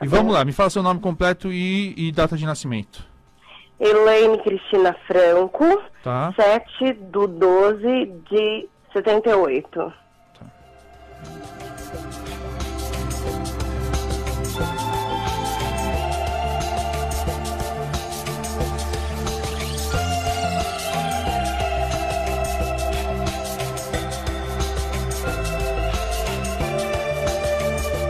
E 0.00 0.06
vamos 0.06 0.32
lá, 0.32 0.44
me 0.44 0.52
fala 0.52 0.70
seu 0.70 0.82
nome 0.82 1.00
completo 1.00 1.52
e, 1.52 1.94
e 1.96 2.12
data 2.12 2.36
de 2.36 2.46
nascimento. 2.46 3.04
Elaine 3.80 4.38
Cristina 4.42 4.94
Franco, 5.06 5.82
Tá. 6.02 6.32
7 6.36 6.92
do 6.94 7.26
12 7.26 8.06
de 8.30 8.68
78. 8.92 9.92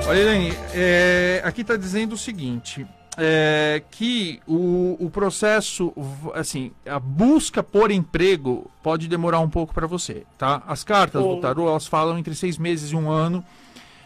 Olha, 0.09 0.19
Elaine, 0.21 0.53
é, 0.75 1.43
aqui 1.45 1.61
está 1.61 1.77
dizendo 1.77 2.15
o 2.15 2.17
seguinte: 2.19 2.87
é, 3.17 3.83
que 3.91 4.41
o, 4.47 4.97
o 4.99 5.11
processo, 5.11 5.93
assim, 6.35 6.73
a 6.87 6.99
busca 6.99 7.63
por 7.63 7.91
emprego 7.91 8.71
pode 8.83 9.07
demorar 9.07 9.41
um 9.41 9.51
pouco 9.51 9.75
para 9.75 9.87
você, 9.87 10.25
tá? 10.39 10.63
As 10.67 10.83
cartas 10.83 11.23
do 11.23 11.41
tarô 11.41 11.69
elas 11.69 11.87
falam 11.87 12.19
entre 12.19 12.35
seis 12.35 12.57
meses 12.57 12.91
e 12.91 12.97
um 12.97 13.11
ano 13.11 13.45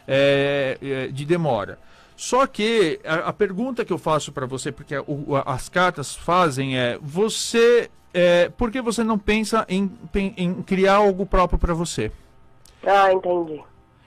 é, 0.09 0.77
é, 0.83 1.07
de 1.09 1.25
demora. 1.25 1.79
Só 2.17 2.47
que 2.47 2.99
a, 3.05 3.29
a 3.29 3.33
pergunta 3.33 3.85
que 3.85 3.93
eu 3.93 3.99
faço 3.99 4.33
para 4.33 4.47
você, 4.47 4.73
porque 4.73 4.97
o- 5.07 5.37
as 5.47 5.69
cartas 5.69 6.17
fazem 6.17 6.77
é: 6.77 6.99
você, 7.01 7.89
é, 8.13 8.49
por 8.49 8.73
que 8.73 8.81
você 8.83 9.05
não 9.05 9.19
pensa 9.19 9.65
em, 9.69 9.89
em 10.37 10.55
criar 10.63 10.97
algo 10.97 11.25
próprio 11.25 11.61
para 11.61 11.75
você? 11.75 12.11
Ah, 12.85 13.13
entendi. 13.13 13.63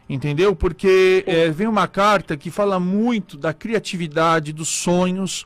Entendeu? 0.08 0.56
Porque 0.56 1.24
é, 1.26 1.50
vem 1.50 1.68
uma 1.68 1.88
carta 1.88 2.38
que 2.38 2.52
fala 2.52 2.80
muito 2.80 3.38
da 3.38 3.54
criatividade, 3.54 4.54
dos 4.54 4.70
sonhos. 4.70 5.46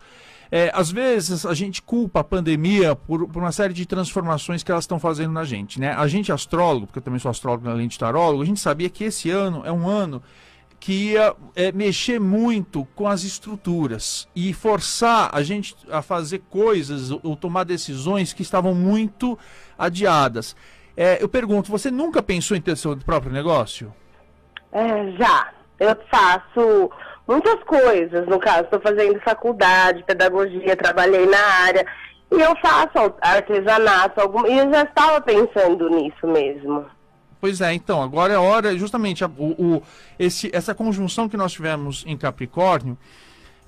É, 0.52 0.72
às 0.74 0.92
vezes 0.92 1.46
a 1.46 1.54
gente 1.54 1.82
culpa 1.82 2.20
a 2.20 2.24
pandemia 2.24 2.96
por, 2.96 3.28
por 3.28 3.42
uma 3.42 3.52
série 3.52 3.74
de 3.74 3.86
transformações 3.86 4.64
que 4.64 4.72
elas 4.72 4.84
estão 4.84 5.00
fazendo 5.00 5.32
na 5.32 5.46
gente. 5.46 5.80
Né? 5.80 5.92
A 5.92 6.08
gente, 6.08 6.32
astrólogo, 6.32 6.88
porque 6.88 7.00
eu 7.00 7.04
também 7.04 7.20
sou 7.20 7.32
astrólogo 7.32 7.70
além 7.70 7.88
de 7.88 7.98
tarólogo, 7.98 8.42
a 8.42 8.46
gente 8.46 8.60
sabia 8.60 8.90
que 8.90 9.06
esse 9.06 9.30
ano 9.30 9.62
é 9.64 9.72
um 9.72 9.88
ano 9.88 10.22
que 10.80 11.12
ia 11.12 11.36
é, 11.56 11.72
mexer 11.72 12.20
muito 12.20 12.86
com 12.96 13.06
as 13.08 13.24
estruturas 13.24 14.28
e 14.36 14.54
forçar 14.54 15.30
a 15.34 15.44
gente 15.44 15.76
a 15.92 16.02
fazer 16.02 16.42
coisas 16.50 17.12
ou, 17.12 17.36
tomar 17.36 17.66
decisões 17.66 18.32
que 18.32 18.42
estavam 18.42 18.74
muito 18.74 19.38
adiadas. 19.78 20.56
É, 20.96 21.22
eu 21.22 21.28
pergunto, 21.28 21.70
você 21.70 21.92
nunca 21.92 22.24
pensou 22.24 22.56
em 22.56 22.62
ter 22.62 22.78
seu 22.78 22.96
próprio 22.98 23.32
negócio? 23.32 23.94
É, 24.72 25.12
já. 25.18 25.50
Eu 25.80 25.96
faço 26.12 26.92
muitas 27.28 27.64
coisas, 27.64 28.28
no 28.28 28.40
caso, 28.40 28.64
estou 28.64 28.80
fazendo 28.82 29.20
faculdade, 29.22 30.04
pedagogia, 30.04 30.76
trabalhei 30.76 31.26
na 31.26 31.40
área. 31.66 31.86
E 32.32 32.40
eu 32.40 32.56
faço 32.58 33.14
artesanato, 33.22 34.22
algum, 34.22 34.46
e 34.46 34.58
eu 34.60 34.72
já 34.72 34.84
estava 34.84 35.20
pensando 35.22 35.90
nisso 35.90 36.28
mesmo. 36.28 36.86
Pois 37.42 37.62
é, 37.62 37.74
então, 37.74 38.04
agora 38.04 38.34
é 38.34 38.38
hora, 38.38 38.78
justamente, 38.78 39.24
o, 39.24 39.30
o- 39.38 39.84
esse, 40.20 40.52
essa 40.54 40.76
conjunção 40.76 41.30
que 41.30 41.38
nós 41.38 41.54
tivemos 41.54 42.04
em 42.06 42.18
Capricórnio 42.18 42.98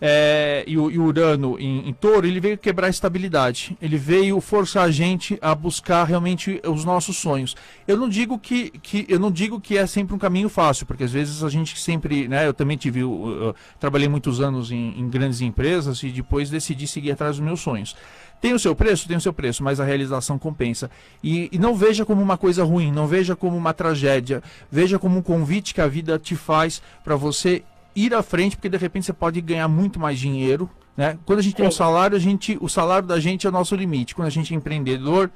é, 0.04 0.64
e, 0.66 0.80
o, 0.80 0.90
e 0.90 0.98
Urano 0.98 1.60
em, 1.60 1.88
em 1.88 1.94
Touro, 1.94 2.26
ele 2.26 2.40
veio 2.40 2.58
quebrar 2.58 2.88
a 2.88 2.90
estabilidade. 2.90 3.78
Ele 3.80 3.98
veio 3.98 4.42
forçar 4.42 4.86
a 4.86 4.92
gente 4.92 5.38
a 5.40 5.54
buscar 5.54 6.06
realmente 6.06 6.60
os 6.68 6.84
nossos 6.84 7.18
sonhos. 7.18 7.56
Eu 7.88 7.96
não 7.96 8.10
digo 8.10 8.40
que, 8.40 8.72
que 8.72 9.06
eu 9.08 9.20
não 9.20 9.30
digo 9.30 9.62
que 9.62 9.78
é 9.78 9.86
sempre 9.86 10.16
um 10.16 10.18
caminho 10.18 10.50
fácil, 10.50 10.88
porque 10.88 11.04
às 11.04 11.12
vezes 11.12 11.44
a 11.44 11.50
gente 11.50 11.80
sempre, 11.80 12.28
né, 12.28 12.48
eu 12.48 12.54
também 12.54 12.78
tive, 12.78 13.04
uh, 13.04 13.50
uh, 13.50 13.56
trabalhei 13.80 14.08
muitos 14.08 14.42
anos 14.42 14.72
em, 14.72 15.00
em 15.00 15.08
grandes 15.08 15.40
empresas 15.40 16.02
e 16.02 16.10
depois 16.10 16.50
decidi 16.50 16.88
seguir 16.88 17.12
atrás 17.12 17.36
dos 17.36 17.46
meus 17.46 17.62
sonhos. 17.62 17.96
Tem 18.42 18.54
o 18.54 18.60
seu 18.60 18.76
preço? 18.76 19.08
Tem 19.08 19.16
o 19.16 19.22
seu 19.22 19.32
preço, 19.32 19.64
mas 19.64 19.80
a 19.80 19.86
realização 19.86 20.40
compensa. 20.40 20.90
E, 21.24 21.48
e 21.52 21.60
não 21.60 21.76
veja 21.76 22.04
como 22.04 22.24
uma 22.24 22.38
coisa 22.38 22.64
ruim, 22.64 22.92
não 22.92 23.06
veja 23.06 23.36
como 23.36 23.56
uma 23.56 23.72
tragédia. 23.72 24.42
Veja 24.72 24.98
como 24.98 25.20
um 25.20 25.22
convite 25.22 25.76
que 25.76 25.82
a 25.82 25.88
vida 25.88 26.18
te 26.18 26.36
faz 26.36 26.82
para 27.04 27.16
você 27.16 27.64
ir 27.95 28.13
à 28.13 28.23
frente, 28.23 28.56
porque 28.56 28.69
de 28.69 28.77
repente 28.77 29.06
você 29.06 29.13
pode 29.13 29.39
ganhar 29.41 29.67
muito 29.67 29.99
mais 29.99 30.19
dinheiro. 30.19 30.69
Né? 30.95 31.17
Quando 31.25 31.39
a 31.39 31.41
gente 31.41 31.56
tem 31.56 31.65
um 31.65 31.71
Sim. 31.71 31.77
salário, 31.77 32.15
a 32.15 32.19
gente, 32.19 32.58
o 32.62 32.67
salário 32.67 33.08
da 33.08 33.19
gente 33.19 33.45
é 33.45 33.49
o 33.49 33.54
nosso 33.54 33.75
limite. 33.75 34.13
Quando 34.13 34.27
a 34.27 34.32
gente 34.32 34.54
é 34.54 34.58
empreendedor, 34.58 35.30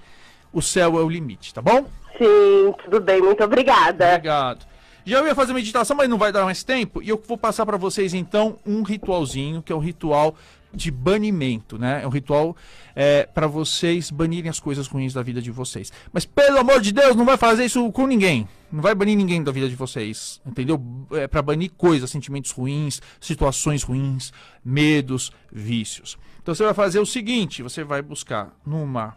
o 0.51 0.61
céu 0.61 0.99
é 0.99 1.03
o 1.03 1.09
limite, 1.09 1.53
tá 1.53 1.61
bom? 1.61 1.85
Sim, 2.17 2.73
tudo 2.83 3.01
bem, 3.01 3.21
muito 3.21 3.43
obrigada. 3.43 4.09
Obrigado. 4.09 4.65
Já 5.05 5.19
eu 5.19 5.27
ia 5.27 5.35
fazer 5.35 5.53
meditação, 5.53 5.95
mas 5.95 6.09
não 6.09 6.17
vai 6.17 6.31
dar 6.31 6.45
mais 6.45 6.63
tempo. 6.63 7.01
E 7.01 7.09
eu 7.09 7.21
vou 7.27 7.37
passar 7.37 7.65
para 7.65 7.77
vocês 7.77 8.13
então 8.13 8.57
um 8.65 8.81
ritualzinho, 8.81 9.61
que 9.61 9.71
é 9.71 9.75
o 9.75 9.79
ritual 9.79 10.35
de 10.75 10.91
banimento, 10.91 11.77
né? 11.77 12.01
É 12.03 12.07
um 12.07 12.09
ritual 12.09 12.55
é, 12.95 13.25
para 13.25 13.47
vocês 13.47 14.11
banirem 14.11 14.49
as 14.49 14.59
coisas 14.59 14.87
ruins 14.87 15.13
da 15.13 15.21
vida 15.21 15.41
de 15.41 15.51
vocês. 15.51 15.91
Mas 16.11 16.25
pelo 16.25 16.59
amor 16.59 16.81
de 16.81 16.91
Deus, 16.91 17.15
não 17.15 17.25
vai 17.25 17.37
fazer 17.37 17.65
isso 17.65 17.91
com 17.91 18.05
ninguém. 18.05 18.47
Não 18.71 18.81
vai 18.81 18.93
banir 18.93 19.15
ninguém 19.15 19.43
da 19.43 19.51
vida 19.51 19.69
de 19.69 19.75
vocês, 19.75 20.41
entendeu? 20.45 20.81
É 21.11 21.27
para 21.27 21.41
banir 21.41 21.71
coisas, 21.77 22.09
sentimentos 22.09 22.51
ruins, 22.51 23.01
situações 23.19 23.83
ruins, 23.83 24.33
medos, 24.63 25.31
vícios. 25.51 26.17
Então 26.41 26.53
você 26.53 26.63
vai 26.63 26.73
fazer 26.73 26.99
o 26.99 27.05
seguinte: 27.05 27.63
você 27.63 27.83
vai 27.83 28.01
buscar 28.01 28.53
numa 28.65 29.15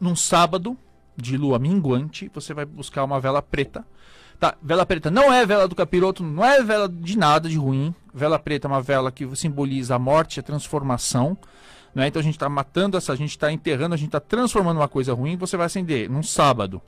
num 0.00 0.14
sábado 0.14 0.76
de 1.16 1.36
lua 1.36 1.58
minguante, 1.58 2.30
você 2.32 2.52
vai 2.52 2.64
buscar 2.64 3.04
uma 3.04 3.18
vela 3.18 3.40
preta. 3.40 3.86
Tá, 4.38 4.54
vela 4.62 4.84
preta 4.84 5.10
não 5.10 5.32
é 5.32 5.46
vela 5.46 5.66
do 5.66 5.74
capiroto, 5.74 6.22
não 6.22 6.44
é 6.44 6.62
vela 6.62 6.88
de 6.88 7.16
nada 7.16 7.48
de 7.48 7.56
ruim. 7.56 7.94
Vela 8.12 8.38
preta 8.38 8.66
é 8.66 8.70
uma 8.70 8.82
vela 8.82 9.10
que 9.10 9.34
simboliza 9.36 9.94
a 9.94 9.98
morte, 9.98 10.40
a 10.40 10.42
transformação. 10.42 11.36
Né? 11.94 12.08
Então 12.08 12.20
a 12.20 12.22
gente 12.22 12.34
está 12.34 12.48
matando 12.48 12.96
essa, 12.96 13.12
a 13.12 13.16
gente 13.16 13.30
está 13.30 13.50
enterrando, 13.50 13.94
a 13.94 13.96
gente 13.96 14.08
está 14.08 14.20
transformando 14.20 14.78
uma 14.78 14.88
coisa 14.88 15.14
ruim. 15.14 15.36
Você 15.36 15.56
vai 15.56 15.66
acender 15.66 16.10
num 16.10 16.22
sábado 16.22 16.82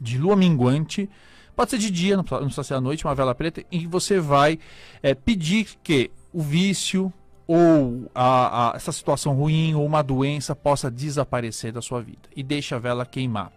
de 0.00 0.18
lua 0.18 0.36
minguante. 0.36 1.10
Pode 1.56 1.70
ser 1.70 1.78
de 1.78 1.90
dia, 1.90 2.16
não 2.16 2.24
precisa 2.24 2.62
ser 2.64 2.74
à 2.74 2.80
noite, 2.80 3.04
uma 3.04 3.14
vela 3.14 3.34
preta, 3.34 3.64
e 3.70 3.86
você 3.86 4.18
vai 4.18 4.58
é, 5.00 5.14
pedir 5.14 5.68
que 5.84 6.10
o 6.32 6.42
vício 6.42 7.12
ou 7.46 8.10
a, 8.12 8.72
a- 8.72 8.76
essa 8.76 8.90
situação 8.90 9.34
ruim 9.34 9.72
ou 9.74 9.86
uma 9.86 10.02
doença 10.02 10.54
possa 10.56 10.90
desaparecer 10.90 11.72
da 11.72 11.80
sua 11.80 12.00
vida. 12.00 12.28
E 12.34 12.42
deixa 12.42 12.74
a 12.74 12.78
vela 12.80 13.06
queimar. 13.06 13.52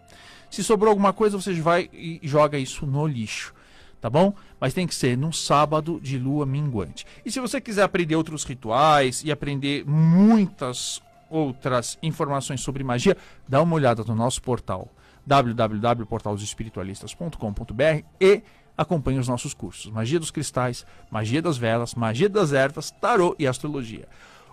Se 0.50 0.64
sobrou 0.64 0.90
alguma 0.90 1.12
coisa, 1.12 1.40
você 1.40 1.52
vai 1.54 1.88
e 1.92 2.20
joga 2.22 2.58
isso 2.58 2.86
no 2.86 3.06
lixo. 3.06 3.54
Tá 4.00 4.08
bom? 4.08 4.32
Mas 4.60 4.74
tem 4.74 4.86
que 4.86 4.94
ser 4.94 5.18
num 5.18 5.32
sábado 5.32 5.98
de 6.00 6.16
lua 6.18 6.46
minguante. 6.46 7.04
E 7.24 7.32
se 7.32 7.40
você 7.40 7.60
quiser 7.60 7.82
aprender 7.82 8.14
outros 8.14 8.44
rituais 8.44 9.24
e 9.24 9.32
aprender 9.32 9.84
muitas 9.86 11.02
outras 11.28 11.98
informações 12.02 12.60
sobre 12.60 12.84
magia, 12.84 13.16
dá 13.46 13.60
uma 13.60 13.74
olhada 13.74 14.02
no 14.04 14.14
nosso 14.14 14.40
portal 14.40 14.88
www.portalosespiritualistas.com.br 15.26 18.04
e 18.20 18.42
acompanhe 18.76 19.18
os 19.18 19.26
nossos 19.28 19.52
cursos: 19.52 19.92
Magia 19.92 20.20
dos 20.20 20.30
Cristais, 20.30 20.86
Magia 21.10 21.42
das 21.42 21.58
Velas, 21.58 21.94
Magia 21.94 22.28
das 22.28 22.52
Ervas, 22.52 22.92
Tarô 22.92 23.34
e 23.38 23.46
Astrologia. 23.46 24.08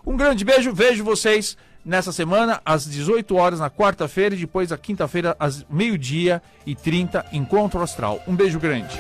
Um 0.05 0.17
grande 0.17 0.43
beijo, 0.43 0.73
vejo 0.73 1.01
vocês 1.03 1.55
nessa 1.85 2.11
semana 2.11 2.59
às 2.65 2.85
18 2.85 3.35
horas 3.35 3.59
na 3.59 3.69
quarta-feira 3.69 4.33
e 4.33 4.39
depois 4.39 4.71
à 4.71 4.77
quinta-feira 4.77 5.35
às 5.39 5.65
meio-dia 5.69 6.41
e 6.65 6.73
30 6.73 7.25
encontro 7.31 7.81
astral. 7.81 8.19
Um 8.27 8.35
beijo 8.35 8.59
grande. 8.59 8.99